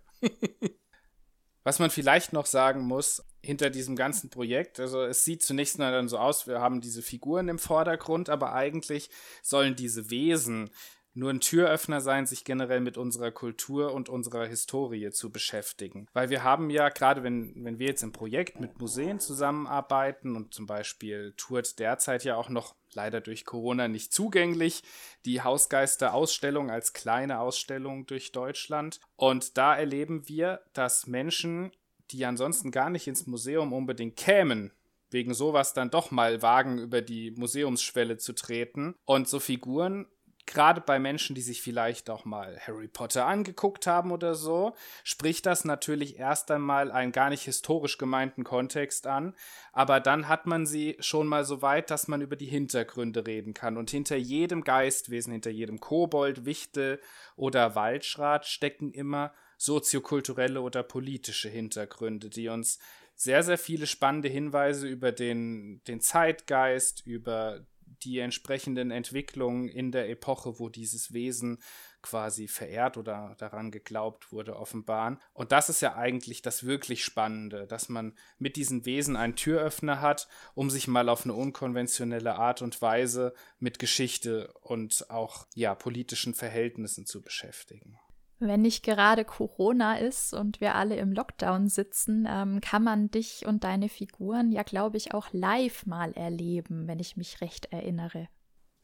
[1.67, 5.91] Was man vielleicht noch sagen muss, hinter diesem ganzen Projekt, also es sieht zunächst mal
[5.91, 9.09] dann so aus, wir haben diese Figuren im Vordergrund, aber eigentlich
[9.43, 10.69] sollen diese Wesen
[11.17, 16.07] nur ein Türöffner sein, sich generell mit unserer Kultur und unserer Historie zu beschäftigen.
[16.13, 20.53] Weil wir haben ja, gerade wenn, wenn wir jetzt im Projekt mit Museen zusammenarbeiten und
[20.53, 24.83] zum Beispiel tourt derzeit ja auch noch leider durch Corona nicht zugänglich,
[25.25, 28.99] die Hausgeister-Ausstellung als kleine Ausstellung durch Deutschland.
[29.15, 31.71] Und da erleben wir, dass Menschen,
[32.11, 34.71] die ansonsten gar nicht ins Museum unbedingt kämen,
[35.09, 38.93] wegen sowas dann doch mal wagen, über die Museumsschwelle zu treten.
[39.05, 40.05] Und so Figuren
[40.47, 44.73] gerade bei Menschen, die sich vielleicht auch mal Harry Potter angeguckt haben oder so,
[45.03, 49.35] spricht das natürlich erst einmal einen gar nicht historisch gemeinten Kontext an,
[49.73, 53.53] aber dann hat man sie schon mal so weit, dass man über die Hintergründe reden
[53.53, 53.77] kann.
[53.77, 56.99] Und hinter jedem Geistwesen, hinter jedem Kobold, Wichtel
[57.35, 62.79] oder Waldschrat stecken immer soziokulturelle oder politische Hintergründe, die uns
[63.15, 67.65] sehr, sehr viele spannende Hinweise über den, den Zeitgeist, über
[68.03, 71.59] die entsprechenden Entwicklungen in der Epoche, wo dieses Wesen
[72.01, 75.19] quasi verehrt oder daran geglaubt wurde, offenbaren.
[75.33, 80.01] Und das ist ja eigentlich das wirklich Spannende, dass man mit diesen Wesen einen Türöffner
[80.01, 85.75] hat, um sich mal auf eine unkonventionelle Art und Weise mit Geschichte und auch ja
[85.75, 87.99] politischen Verhältnissen zu beschäftigen.
[88.39, 93.45] Wenn nicht gerade Corona ist und wir alle im Lockdown sitzen, ähm, kann man dich
[93.47, 98.27] und deine Figuren ja, glaube ich, auch live mal erleben, wenn ich mich recht erinnere.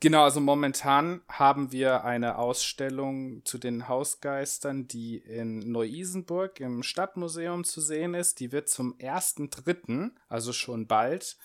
[0.03, 7.63] Genau, also momentan haben wir eine Ausstellung zu den Hausgeistern, die in Neu-Isenburg im Stadtmuseum
[7.63, 8.41] zu sehen ist.
[8.41, 11.37] Die wird zum 1.3., also schon bald,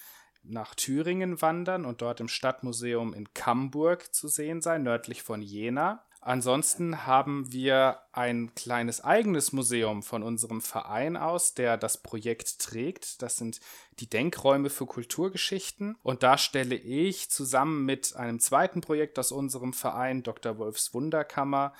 [0.42, 6.04] nach Thüringen wandern und dort im Stadtmuseum in Camburg zu sehen sein, nördlich von Jena.
[6.20, 13.22] Ansonsten haben wir ein kleines eigenes Museum von unserem Verein aus, der das Projekt trägt.
[13.22, 13.60] Das sind
[14.00, 15.96] die Denkräume für Kulturgeschichten.
[16.02, 20.58] Und da stelle ich zusammen mit einem zweiten Projekt aus unserem Verein, Dr.
[20.58, 21.72] Wolfs Wunderkammer,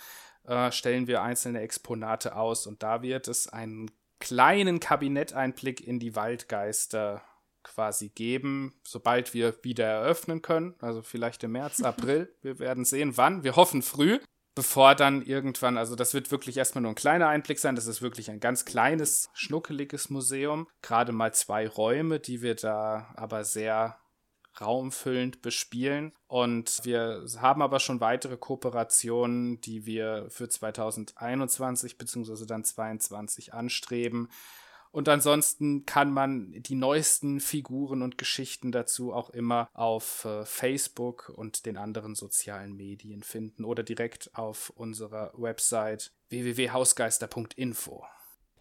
[0.44, 2.68] äh, stellen wir einzelne Exponate aus.
[2.68, 7.22] Und da wird es einen kleinen Kabinetteinblick in die Waldgeister
[7.68, 10.74] quasi geben, sobald wir wieder eröffnen können.
[10.80, 12.34] Also vielleicht im März, April.
[12.42, 13.44] Wir werden sehen, wann.
[13.44, 14.18] Wir hoffen früh.
[14.54, 17.76] Bevor dann irgendwann, also das wird wirklich erstmal nur ein kleiner Einblick sein.
[17.76, 20.66] Das ist wirklich ein ganz kleines, schnuckeliges Museum.
[20.82, 23.98] Gerade mal zwei Räume, die wir da aber sehr
[24.60, 26.12] raumfüllend bespielen.
[26.26, 32.44] Und wir haben aber schon weitere Kooperationen, die wir für 2021 bzw.
[32.44, 34.28] dann 2022 anstreben.
[34.90, 41.32] Und ansonsten kann man die neuesten Figuren und Geschichten dazu auch immer auf äh, Facebook
[41.34, 48.04] und den anderen sozialen Medien finden oder direkt auf unserer Website www.hausgeister.info.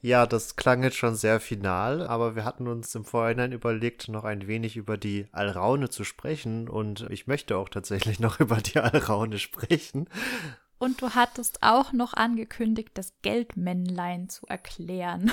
[0.02, 4.26] Ja, das klang jetzt schon sehr final, aber wir hatten uns im Vorhinein überlegt, noch
[4.26, 8.78] ein wenig über die Alraune zu sprechen und ich möchte auch tatsächlich noch über die
[8.78, 10.08] Alraune sprechen.
[10.80, 15.32] Und du hattest auch noch angekündigt, das Geldmännlein zu erklären.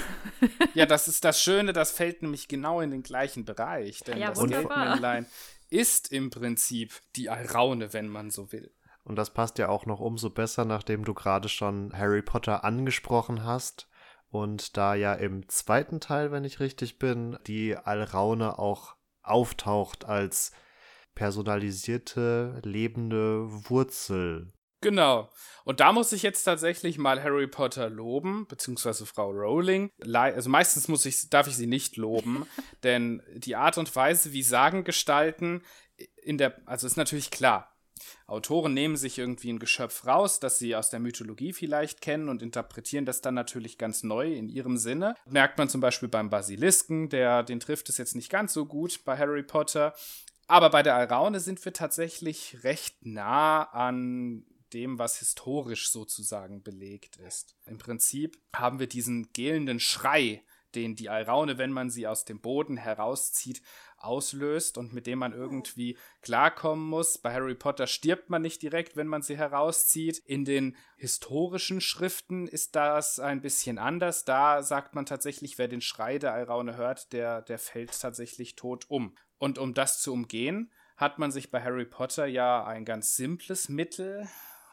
[0.72, 4.01] ja, das ist das Schöne, das fällt nämlich genau in den gleichen Bereich.
[4.01, 4.76] Denn ja, das wunderbar.
[4.76, 5.26] Geldmännlein
[5.68, 8.72] ist im Prinzip die Alraune, wenn man so will.
[9.03, 13.45] Und das passt ja auch noch umso besser, nachdem du gerade schon Harry Potter angesprochen
[13.45, 13.86] hast.
[14.30, 20.53] Und da ja im zweiten Teil, wenn ich richtig bin, die Alraune auch auftaucht als
[21.14, 24.53] personalisierte, lebende Wurzel
[24.85, 25.30] Genau.
[25.64, 29.91] Und da muss ich jetzt tatsächlich mal Harry Potter loben, beziehungsweise Frau Rowling.
[30.12, 32.47] Also meistens muss ich, darf ich sie nicht loben,
[32.82, 35.62] denn die Art und Weise, wie Sagen gestalten,
[36.22, 37.70] in der, also ist natürlich klar.
[38.26, 42.43] Autoren nehmen sich irgendwie ein Geschöpf raus, das sie aus der Mythologie vielleicht kennen und
[42.43, 45.14] interpretieren das dann natürlich ganz neu in ihrem Sinne.
[45.24, 49.03] Merkt man zum Beispiel beim Basilisken, der, den trifft es jetzt nicht ganz so gut
[49.05, 49.95] bei Harry Potter.
[50.47, 57.17] Aber bei der Alraune sind wir tatsächlich recht nah an dem, was historisch sozusagen belegt
[57.17, 57.57] ist.
[57.67, 60.43] Im Prinzip haben wir diesen gelenden Schrei,
[60.75, 63.62] den die Alraune, wenn man sie aus dem Boden herauszieht,
[63.97, 67.19] auslöst und mit dem man irgendwie klarkommen muss.
[67.19, 70.19] Bei Harry Potter stirbt man nicht direkt, wenn man sie herauszieht.
[70.19, 74.25] In den historischen Schriften ist das ein bisschen anders.
[74.25, 78.85] Da sagt man tatsächlich, wer den Schrei der Alraune hört, der, der fällt tatsächlich tot
[78.89, 79.17] um.
[79.39, 83.69] Und um das zu umgehen, hat man sich bei Harry Potter ja ein ganz simples
[83.69, 84.29] Mittel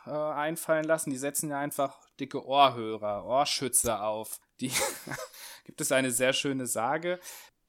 [0.05, 1.09] äh, einfallen lassen.
[1.09, 4.39] Die setzen ja einfach dicke Ohrhörer, Ohrschützer auf.
[4.59, 4.71] Die
[5.65, 7.19] gibt es eine sehr schöne Sage,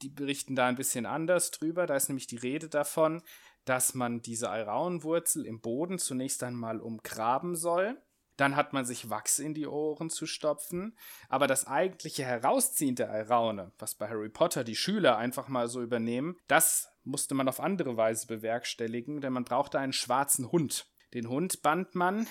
[0.03, 1.87] die berichten da ein bisschen anders drüber.
[1.87, 3.23] Da ist nämlich die Rede davon,
[3.65, 8.01] dass man diese Alraunenwurzel im Boden zunächst einmal umgraben soll.
[8.37, 10.97] Dann hat man sich Wachs in die Ohren zu stopfen.
[11.29, 15.83] Aber das eigentliche Herausziehen der Alraune, was bei Harry Potter die Schüler einfach mal so
[15.83, 20.92] übernehmen, das musste man auf andere Weise bewerkstelligen, denn man brauchte einen schwarzen Hund.
[21.15, 22.27] Den Hund band man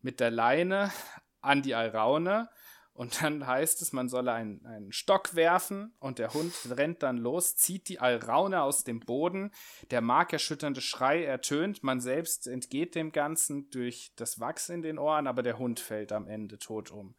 [0.00, 0.92] mit der Leine
[1.40, 2.48] an die Alraune
[2.96, 7.18] und dann heißt es, man solle einen, einen Stock werfen und der Hund rennt dann
[7.18, 9.52] los, zieht die Alraune aus dem Boden.
[9.90, 11.82] Der markerschütternde Schrei ertönt.
[11.82, 16.10] Man selbst entgeht dem Ganzen durch das Wachs in den Ohren, aber der Hund fällt
[16.10, 17.16] am Ende tot um.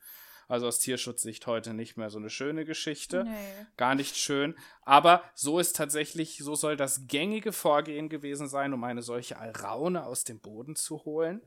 [0.47, 3.25] Also aus Tierschutzsicht heute nicht mehr so eine schöne Geschichte.
[3.25, 3.65] Nee.
[3.75, 4.55] Gar nicht schön.
[4.83, 10.05] Aber so ist tatsächlich, so soll das gängige Vorgehen gewesen sein, um eine solche Alraune
[10.05, 11.41] aus dem Boden zu holen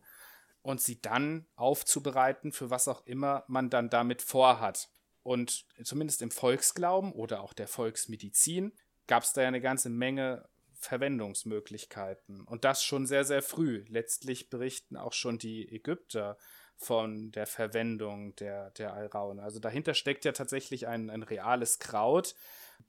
[0.63, 4.91] und sie dann aufzubereiten, für was auch immer man dann damit vorhat.
[5.23, 8.73] Und zumindest im Volksglauben oder auch der Volksmedizin
[9.07, 12.43] gab es da ja eine ganze Menge Verwendungsmöglichkeiten.
[12.43, 13.85] Und das schon sehr, sehr früh.
[13.89, 16.39] Letztlich berichten auch schon die Ägypter
[16.81, 19.43] von der Verwendung der, der Alraune.
[19.43, 22.35] Also dahinter steckt ja tatsächlich ein, ein reales Kraut.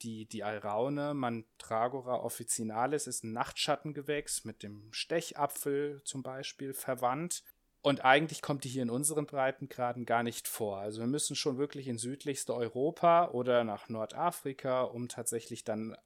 [0.02, 7.44] Die, die Alraune, Mandragora officinalis, ist ein Nachtschattengewächs mit dem Stechapfel zum Beispiel verwandt.
[7.82, 10.78] Und eigentlich kommt die hier in unseren Breitengraden gar nicht vor.
[10.78, 15.98] Also wir müssen schon wirklich in südlichste Europa oder nach Nordafrika, um tatsächlich dann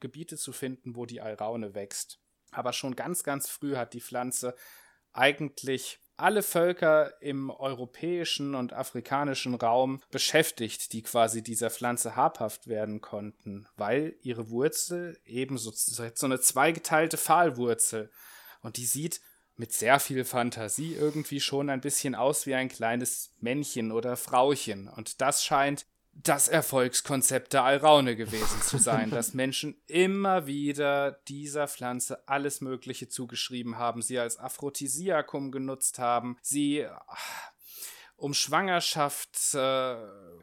[0.00, 2.20] Gebiete zu finden, wo die Alraune wächst.
[2.50, 4.54] Aber schon ganz, ganz früh hat die Pflanze
[5.12, 13.00] eigentlich alle Völker im europäischen und afrikanischen Raum beschäftigt, die quasi dieser Pflanze habhaft werden
[13.00, 18.10] konnten, weil ihre Wurzel eben so, so eine zweigeteilte Pfahlwurzel.
[18.62, 19.20] Und die sieht
[19.56, 24.88] mit sehr viel Fantasie irgendwie schon ein bisschen aus wie ein kleines Männchen oder Frauchen.
[24.88, 25.86] Und das scheint
[26.22, 33.08] das Erfolgskonzept der Alraune gewesen zu sein, dass Menschen immer wieder dieser Pflanze alles Mögliche
[33.08, 36.86] zugeschrieben haben, sie als Aphrodisiakum genutzt haben, sie
[38.16, 39.96] um Schwangerschaft äh,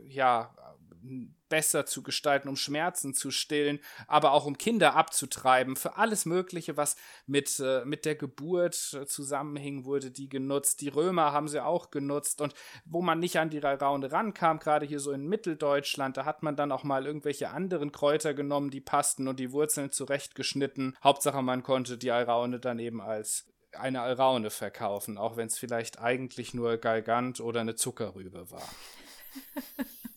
[0.03, 0.55] ja
[1.53, 5.75] besser zu gestalten, um Schmerzen zu stillen, aber auch um Kinder abzutreiben.
[5.75, 6.95] Für alles Mögliche, was
[7.27, 10.81] mit, äh, mit der Geburt äh, zusammenhing, wurde die genutzt.
[10.81, 12.41] Die Römer haben sie auch genutzt.
[12.41, 16.41] Und wo man nicht an die Raune rankam, gerade hier so in Mitteldeutschland, da hat
[16.41, 20.97] man dann auch mal irgendwelche anderen Kräuter genommen, die passten und die Wurzeln zurechtgeschnitten.
[21.03, 25.99] Hauptsache, man konnte die Alraune dann eben als eine Alraune verkaufen, auch wenn es vielleicht
[25.99, 28.67] eigentlich nur Galgant oder eine Zuckerrübe war.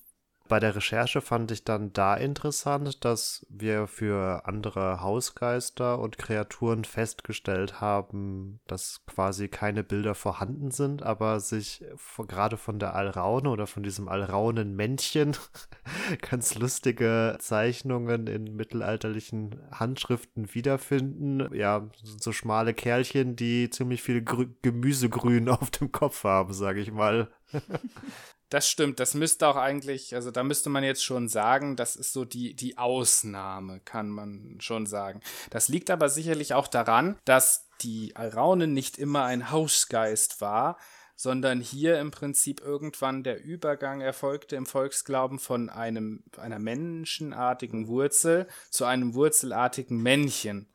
[0.48, 6.84] Bei der Recherche fand ich dann da interessant, dass wir für andere Hausgeister und Kreaturen
[6.84, 11.84] festgestellt haben, dass quasi keine Bilder vorhanden sind, aber sich
[12.28, 15.36] gerade von der Alraune oder von diesem Alraunen-Männchen
[16.30, 21.54] ganz lustige Zeichnungen in mittelalterlichen Handschriften wiederfinden.
[21.54, 26.92] Ja, so schmale Kerlchen, die ziemlich viel Grü Gemüsegrün auf dem Kopf haben, sage ich
[26.92, 27.30] mal.
[28.48, 32.12] Das stimmt, das müsste auch eigentlich, also da müsste man jetzt schon sagen, das ist
[32.12, 35.20] so die, die Ausnahme, kann man schon sagen.
[35.50, 40.78] Das liegt aber sicherlich auch daran, dass die Alraune nicht immer ein Hausgeist war,
[41.16, 48.46] sondern hier im Prinzip irgendwann der Übergang erfolgte im Volksglauben von einem, einer menschenartigen Wurzel
[48.70, 50.68] zu einem wurzelartigen Männchen.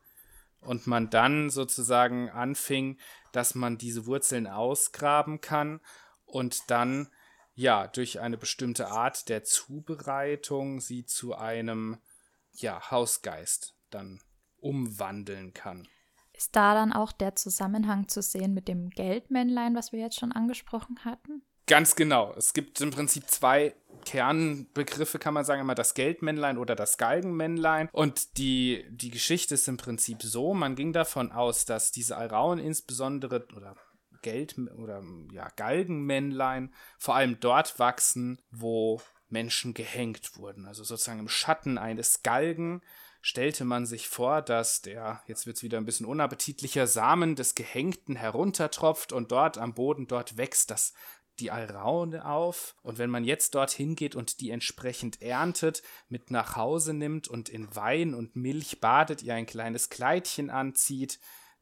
[0.60, 2.98] Und man dann sozusagen anfing,
[3.32, 5.80] dass man diese Wurzeln ausgraben kann
[6.24, 7.08] und dann
[7.54, 11.98] ja, durch eine bestimmte Art der Zubereitung sie zu einem
[12.52, 14.20] ja, Hausgeist dann
[14.58, 15.88] umwandeln kann.
[16.32, 20.32] Ist da dann auch der Zusammenhang zu sehen mit dem Geldmännlein, was wir jetzt schon
[20.32, 21.42] angesprochen hatten?
[21.66, 22.34] Ganz genau.
[22.36, 23.74] Es gibt im Prinzip zwei
[24.04, 27.88] Kernbegriffe, kann man sagen, immer das Geldmännlein oder das Galgenmännlein.
[27.92, 32.58] Und die, die Geschichte ist im Prinzip so, man ging davon aus, dass diese Alrauen
[32.58, 33.76] insbesondere oder
[34.22, 35.02] Geld- oder
[35.32, 40.66] ja, Galgenmännlein vor allem dort wachsen, wo Menschen gehängt wurden.
[40.66, 42.82] Also sozusagen im Schatten eines Galgen
[43.22, 47.54] stellte man sich vor, dass der, jetzt wird es wieder ein bisschen unappetitlicher, Samen des
[47.54, 50.92] Gehängten heruntertropft und dort am Boden, dort wächst das
[51.38, 52.74] die Alraune auf.
[52.82, 57.48] Und wenn man jetzt dorthin geht und die entsprechend erntet, mit nach Hause nimmt und
[57.48, 61.18] in Wein und Milch badet, ihr ein kleines Kleidchen anzieht,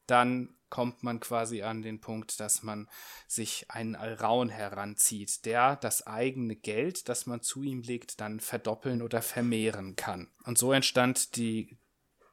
[0.07, 2.89] dann kommt man quasi an den Punkt, dass man
[3.27, 9.03] sich einen Alraun heranzieht, der das eigene Geld, das man zu ihm legt, dann verdoppeln
[9.03, 10.31] oder vermehren kann.
[10.45, 11.77] Und so entstand die,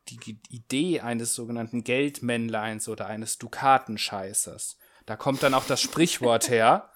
[0.08, 4.78] die Idee eines sogenannten Geldmännleins oder eines Dukatenscheißers.
[5.04, 6.90] Da kommt dann auch das Sprichwort her.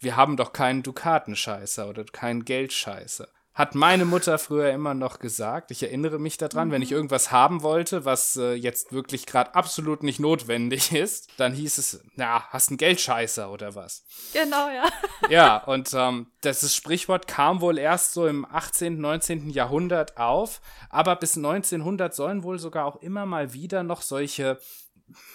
[0.00, 5.70] Wir haben doch keinen Dukatenscheißer oder keinen Geldscheißer hat meine Mutter früher immer noch gesagt.
[5.70, 6.72] Ich erinnere mich daran, mhm.
[6.72, 6.96] wenn ich mhm.
[6.96, 12.02] irgendwas haben wollte, was äh, jetzt wirklich gerade absolut nicht notwendig ist, dann hieß es,
[12.16, 14.04] na, hast einen Geldscheißer oder was?
[14.32, 14.84] Genau, ja.
[15.30, 19.50] ja, und ähm, das Sprichwort kam wohl erst so im 18., 19.
[19.50, 24.58] Jahrhundert auf, aber bis 1900 sollen wohl sogar auch immer mal wieder noch solche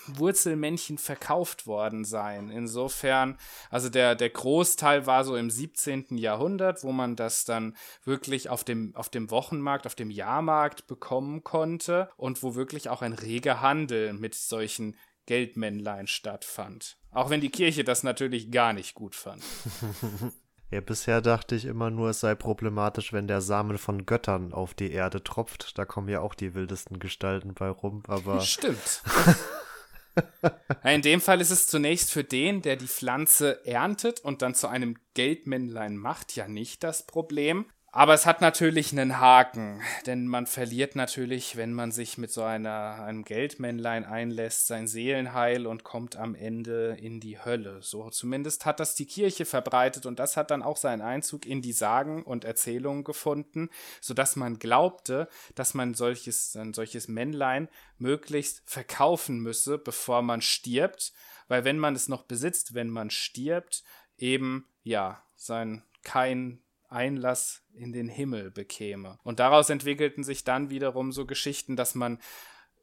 [0.07, 2.49] Wurzelmännchen verkauft worden sein.
[2.49, 3.37] Insofern,
[3.69, 6.17] also der, der Großteil war so im 17.
[6.17, 11.43] Jahrhundert, wo man das dann wirklich auf dem, auf dem Wochenmarkt, auf dem Jahrmarkt bekommen
[11.43, 14.95] konnte und wo wirklich auch ein reger Handel mit solchen
[15.25, 16.97] Geldmännlein stattfand.
[17.11, 19.43] Auch wenn die Kirche das natürlich gar nicht gut fand.
[20.71, 24.75] Ja, bisher dachte ich immer nur, es sei problematisch, wenn der Samen von Göttern auf
[24.75, 25.77] die Erde tropft.
[25.79, 28.41] Da kommen ja auch die wildesten Gestalten bei rum, aber.
[28.41, 29.01] Stimmt.
[30.83, 34.67] In dem Fall ist es zunächst für den, der die Pflanze erntet und dann zu
[34.67, 37.65] einem Geldmännlein macht, ja nicht das Problem.
[37.91, 42.43] Aber es hat natürlich einen Haken, denn man verliert natürlich, wenn man sich mit so
[42.43, 47.81] einer, einem Geldmännlein einlässt, sein Seelenheil und kommt am Ende in die Hölle.
[47.81, 51.63] So zumindest hat das die Kirche verbreitet und das hat dann auch seinen Einzug in
[51.63, 53.69] die Sagen und Erzählungen gefunden,
[54.01, 61.11] sodass man glaubte, dass man solches, ein solches Männlein möglichst verkaufen müsse, bevor man stirbt,
[61.47, 63.83] weil wenn man es noch besitzt, wenn man stirbt,
[64.15, 69.19] eben, ja, sein kein Einlass in den Himmel bekäme.
[69.23, 72.19] Und daraus entwickelten sich dann wiederum so Geschichten, dass man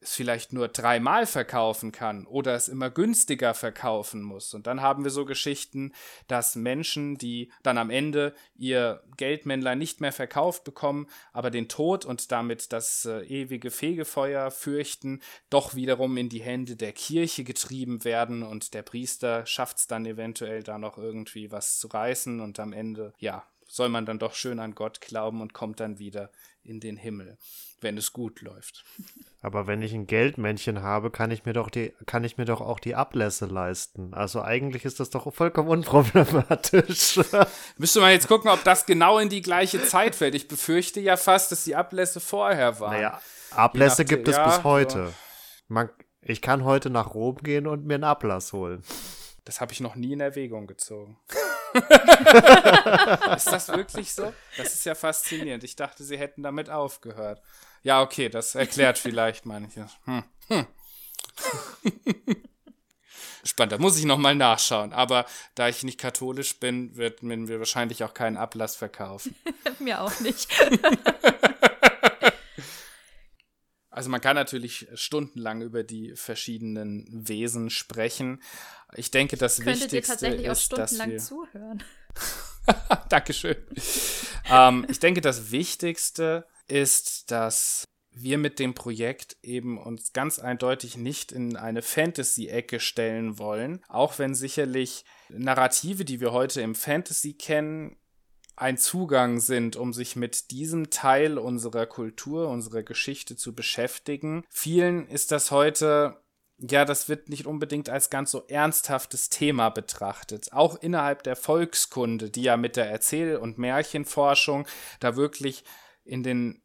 [0.00, 4.54] es vielleicht nur dreimal verkaufen kann oder es immer günstiger verkaufen muss.
[4.54, 5.92] Und dann haben wir so Geschichten,
[6.28, 12.04] dass Menschen, die dann am Ende ihr Geldmännlein nicht mehr verkauft bekommen, aber den Tod
[12.04, 18.04] und damit das äh, ewige Fegefeuer fürchten, doch wiederum in die Hände der Kirche getrieben
[18.04, 22.61] werden und der Priester schafft es dann eventuell da noch irgendwie was zu reißen und
[22.61, 26.30] am Ende, ja, soll man dann doch schön an Gott glauben und kommt dann wieder
[26.62, 27.38] in den Himmel,
[27.80, 28.84] wenn es gut läuft.
[29.40, 32.60] Aber wenn ich ein Geldmännchen habe, kann ich mir doch die, kann ich mir doch
[32.60, 34.12] auch die Ablässe leisten.
[34.14, 37.20] Also eigentlich ist das doch vollkommen unproblematisch.
[37.78, 40.34] Müsste man jetzt gucken, ob das genau in die gleiche Zeit fällt.
[40.34, 42.94] Ich befürchte ja fast, dass die Ablässe vorher waren.
[42.94, 43.20] Naja,
[43.52, 45.12] Ablässe gibt es ja, bis heute.
[45.68, 45.90] Man,
[46.20, 48.82] ich kann heute nach Rom gehen und mir einen Ablass holen.
[49.47, 51.18] Das habe ich noch nie in Erwägung gezogen.
[53.36, 54.32] ist das wirklich so?
[54.57, 55.62] Das ist ja faszinierend.
[55.62, 57.40] Ich dachte, sie hätten damit aufgehört.
[57.84, 59.92] Ja, okay, das erklärt vielleicht manches.
[60.05, 60.24] Hm.
[60.49, 60.66] Hm.
[63.44, 64.92] Spannend, da muss ich nochmal nachschauen.
[64.92, 69.36] Aber da ich nicht katholisch bin, wird mir wahrscheinlich auch keinen Ablass verkaufen.
[69.78, 70.49] mir auch nicht.
[73.97, 78.42] Also man kann natürlich stundenlang über die verschiedenen Wesen sprechen.
[78.94, 81.82] Ich denke, das Könntet Wichtigste ihr tatsächlich ist, auch stundenlang dass wir zuhören.
[83.09, 83.57] Dankeschön.
[84.51, 90.99] ähm, ich denke, das Wichtigste ist, dass wir mit dem Projekt eben uns ganz eindeutig
[90.99, 97.32] nicht in eine Fantasy-Ecke stellen wollen, auch wenn sicherlich Narrative, die wir heute im Fantasy
[97.32, 97.97] kennen,
[98.57, 104.44] ein Zugang sind, um sich mit diesem Teil unserer Kultur, unserer Geschichte zu beschäftigen.
[104.48, 106.16] Vielen ist das heute
[106.59, 110.52] ja, das wird nicht unbedingt als ganz so ernsthaftes Thema betrachtet.
[110.52, 114.66] Auch innerhalb der Volkskunde, die ja mit der Erzähl- und Märchenforschung
[114.98, 115.64] da wirklich
[116.04, 116.62] in den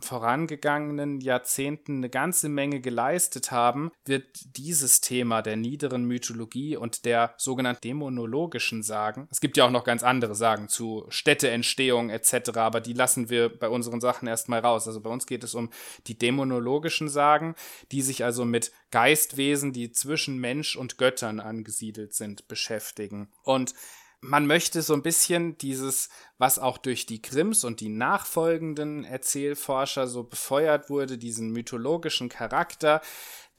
[0.00, 7.34] vorangegangenen Jahrzehnten eine ganze Menge geleistet haben, wird dieses Thema der niederen Mythologie und der
[7.36, 12.80] sogenannten dämonologischen Sagen, es gibt ja auch noch ganz andere Sagen zu Städteentstehung etc., aber
[12.80, 14.86] die lassen wir bei unseren Sachen erstmal raus.
[14.86, 15.70] Also bei uns geht es um
[16.06, 17.54] die dämonologischen Sagen,
[17.92, 23.28] die sich also mit Geistwesen, die zwischen Mensch und Göttern angesiedelt sind, beschäftigen.
[23.42, 23.74] Und
[24.20, 26.08] man möchte so ein bisschen dieses,
[26.38, 33.00] was auch durch die Grimms und die nachfolgenden Erzählforscher so befeuert wurde, diesen mythologischen Charakter,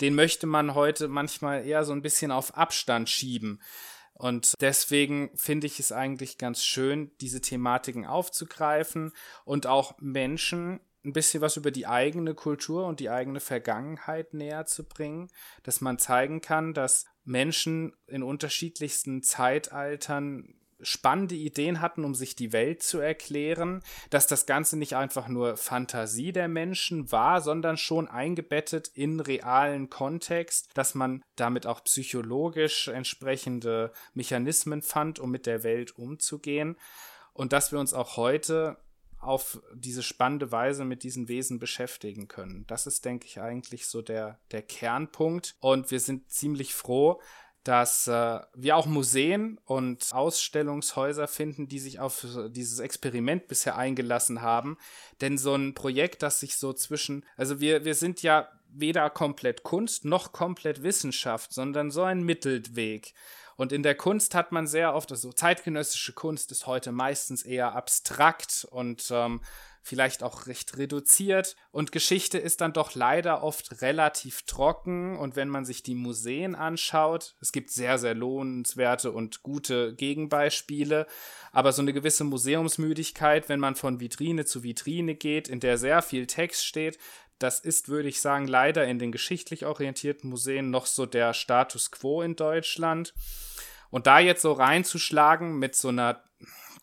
[0.02, 3.62] den möchte man heute manchmal eher so ein bisschen auf Abstand schieben.
[4.14, 9.14] Und deswegen finde ich es eigentlich ganz schön, diese Thematiken aufzugreifen
[9.46, 14.66] und auch Menschen ein bisschen was über die eigene Kultur und die eigene Vergangenheit näher
[14.66, 15.30] zu bringen,
[15.64, 22.54] dass man zeigen kann, dass Menschen in unterschiedlichsten Zeitaltern spannende Ideen hatten, um sich die
[22.54, 28.08] Welt zu erklären, dass das Ganze nicht einfach nur Fantasie der Menschen war, sondern schon
[28.08, 35.64] eingebettet in realen Kontext, dass man damit auch psychologisch entsprechende Mechanismen fand, um mit der
[35.64, 36.78] Welt umzugehen.
[37.34, 38.78] Und dass wir uns auch heute
[39.20, 42.66] auf diese spannende Weise mit diesen Wesen beschäftigen können.
[42.68, 45.56] Das ist, denke ich, eigentlich so der, der Kernpunkt.
[45.60, 47.22] Und wir sind ziemlich froh,
[47.64, 54.42] dass äh, wir auch Museen und Ausstellungshäuser finden, die sich auf dieses Experiment bisher eingelassen
[54.42, 54.78] haben.
[55.22, 59.64] Denn so ein Projekt, das sich so zwischen, also wir, wir sind ja weder komplett
[59.64, 63.14] Kunst noch komplett Wissenschaft, sondern so ein Mittelweg.
[63.60, 67.76] Und in der Kunst hat man sehr oft, also zeitgenössische Kunst ist heute meistens eher
[67.76, 69.42] abstrakt und ähm,
[69.82, 71.58] vielleicht auch recht reduziert.
[71.72, 75.18] Und Geschichte ist dann doch leider oft relativ trocken.
[75.18, 81.06] Und wenn man sich die Museen anschaut, es gibt sehr, sehr lohnenswerte und gute Gegenbeispiele.
[81.52, 86.02] Aber so eine gewisse Museumsmüdigkeit, wenn man von Vitrine zu Vitrine geht, in der sehr
[86.02, 86.98] viel Text steht,
[87.40, 91.90] das ist, würde ich sagen, leider in den geschichtlich orientierten Museen noch so der Status
[91.90, 93.14] quo in Deutschland.
[93.90, 96.22] Und da jetzt so reinzuschlagen mit so einer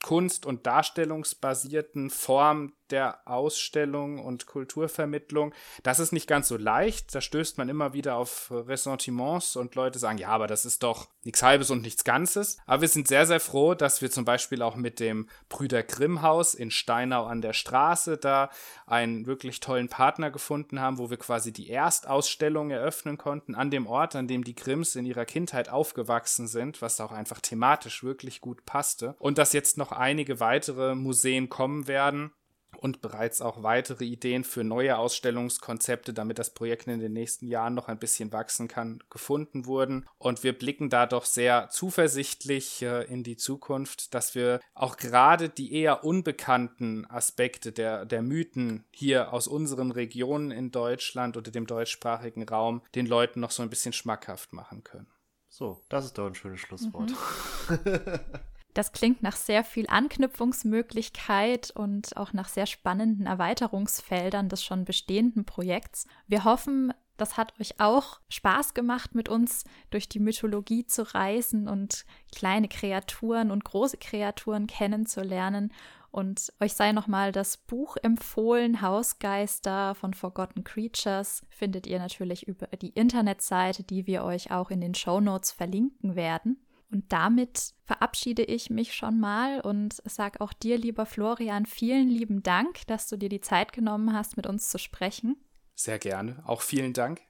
[0.03, 5.55] kunst- und darstellungsbasierten Form der Ausstellung und Kulturvermittlung.
[5.83, 7.15] Das ist nicht ganz so leicht.
[7.15, 11.09] Da stößt man immer wieder auf Ressentiments und Leute sagen, ja, aber das ist doch
[11.25, 12.59] nichts Halbes und nichts Ganzes.
[12.67, 16.23] Aber wir sind sehr, sehr froh, dass wir zum Beispiel auch mit dem Brüder Grimm
[16.23, 18.51] Haus in Steinau an der Straße da
[18.87, 23.87] einen wirklich tollen Partner gefunden haben, wo wir quasi die Erstausstellung eröffnen konnten an dem
[23.87, 28.41] Ort, an dem die Grimms in ihrer Kindheit aufgewachsen sind, was auch einfach thematisch wirklich
[28.41, 29.17] gut passte.
[29.19, 32.33] Und dass jetzt noch einige weitere Museen kommen werden
[32.77, 37.75] und bereits auch weitere Ideen für neue Ausstellungskonzepte, damit das Projekt in den nächsten Jahren
[37.75, 40.07] noch ein bisschen wachsen kann, gefunden wurden.
[40.19, 45.49] Und wir blicken da doch sehr zuversichtlich äh, in die Zukunft, dass wir auch gerade
[45.49, 51.67] die eher unbekannten Aspekte der, der Mythen hier aus unseren Regionen in Deutschland oder dem
[51.67, 55.09] deutschsprachigen Raum den Leuten noch so ein bisschen schmackhaft machen können.
[55.49, 57.11] So, das ist doch ein schönes Schlusswort.
[57.11, 58.17] Mhm.
[58.77, 65.47] Das klingt nach sehr viel Anknüpfungsmöglichkeit und auch nach sehr spannenden Erweiterungsfeldern des schon bestehenden
[65.47, 66.07] Projekts.
[66.27, 71.69] Wir hoffen, das hat euch auch Spaß gemacht, mit uns durch die Mythologie zu reisen
[71.69, 72.05] und
[72.35, 75.73] kleine Kreaturen und große Kreaturen kennenzulernen.
[76.11, 82.67] Und euch sei nochmal das Buch empfohlen, Hausgeister von Forgotten Creatures, findet ihr natürlich über
[82.67, 86.59] die Internetseite, die wir euch auch in den Show Notes verlinken werden.
[86.91, 92.43] Und damit verabschiede ich mich schon mal und sage auch dir, lieber Florian, vielen lieben
[92.43, 95.37] Dank, dass du dir die Zeit genommen hast, mit uns zu sprechen.
[95.75, 96.43] Sehr gerne.
[96.47, 97.21] Auch vielen Dank.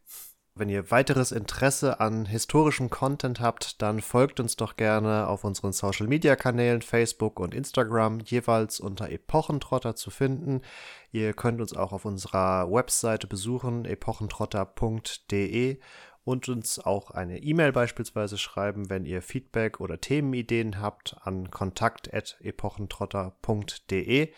[0.58, 5.74] Wenn ihr weiteres Interesse an historischem Content habt, dann folgt uns doch gerne auf unseren
[5.74, 10.62] Social Media Kanälen Facebook und Instagram, jeweils unter Epochentrotter zu finden.
[11.12, 15.78] Ihr könnt uns auch auf unserer Webseite besuchen, epochentrotter.de
[16.26, 24.32] und uns auch eine E-Mail beispielsweise schreiben, wenn ihr Feedback oder Themenideen habt an kontakt.epochentrotter.de.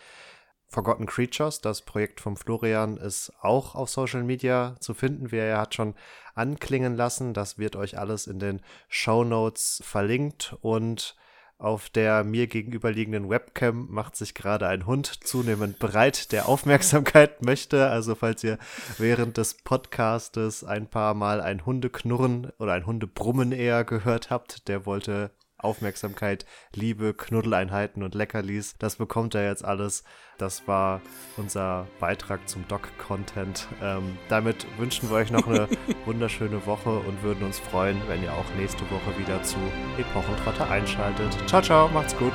[0.67, 5.57] Forgotten Creatures, das Projekt von Florian, ist auch auf Social Media zu finden, wie er
[5.57, 5.95] hat schon
[6.35, 7.33] anklingen lassen.
[7.33, 11.15] Das wird euch alles in den Show Notes verlinkt und
[11.59, 17.89] auf der mir gegenüberliegenden Webcam macht sich gerade ein Hund zunehmend bereit, der Aufmerksamkeit möchte.
[17.89, 18.57] Also falls ihr
[18.97, 24.85] während des Podcastes ein paar Mal ein Hundeknurren oder ein Hundebrummen eher gehört habt, der
[24.85, 28.75] wollte Aufmerksamkeit, Liebe, Knuddeleinheiten und Leckerlis.
[28.79, 30.03] Das bekommt er jetzt alles.
[30.37, 31.01] Das war
[31.37, 33.67] unser Beitrag zum Doc-Content.
[33.81, 35.67] Ähm, damit wünschen wir euch noch eine
[36.05, 39.57] wunderschöne Woche und würden uns freuen, wenn ihr auch nächste Woche wieder zu
[39.97, 41.37] Epochentrotter einschaltet.
[41.47, 42.33] Ciao, ciao, macht's gut.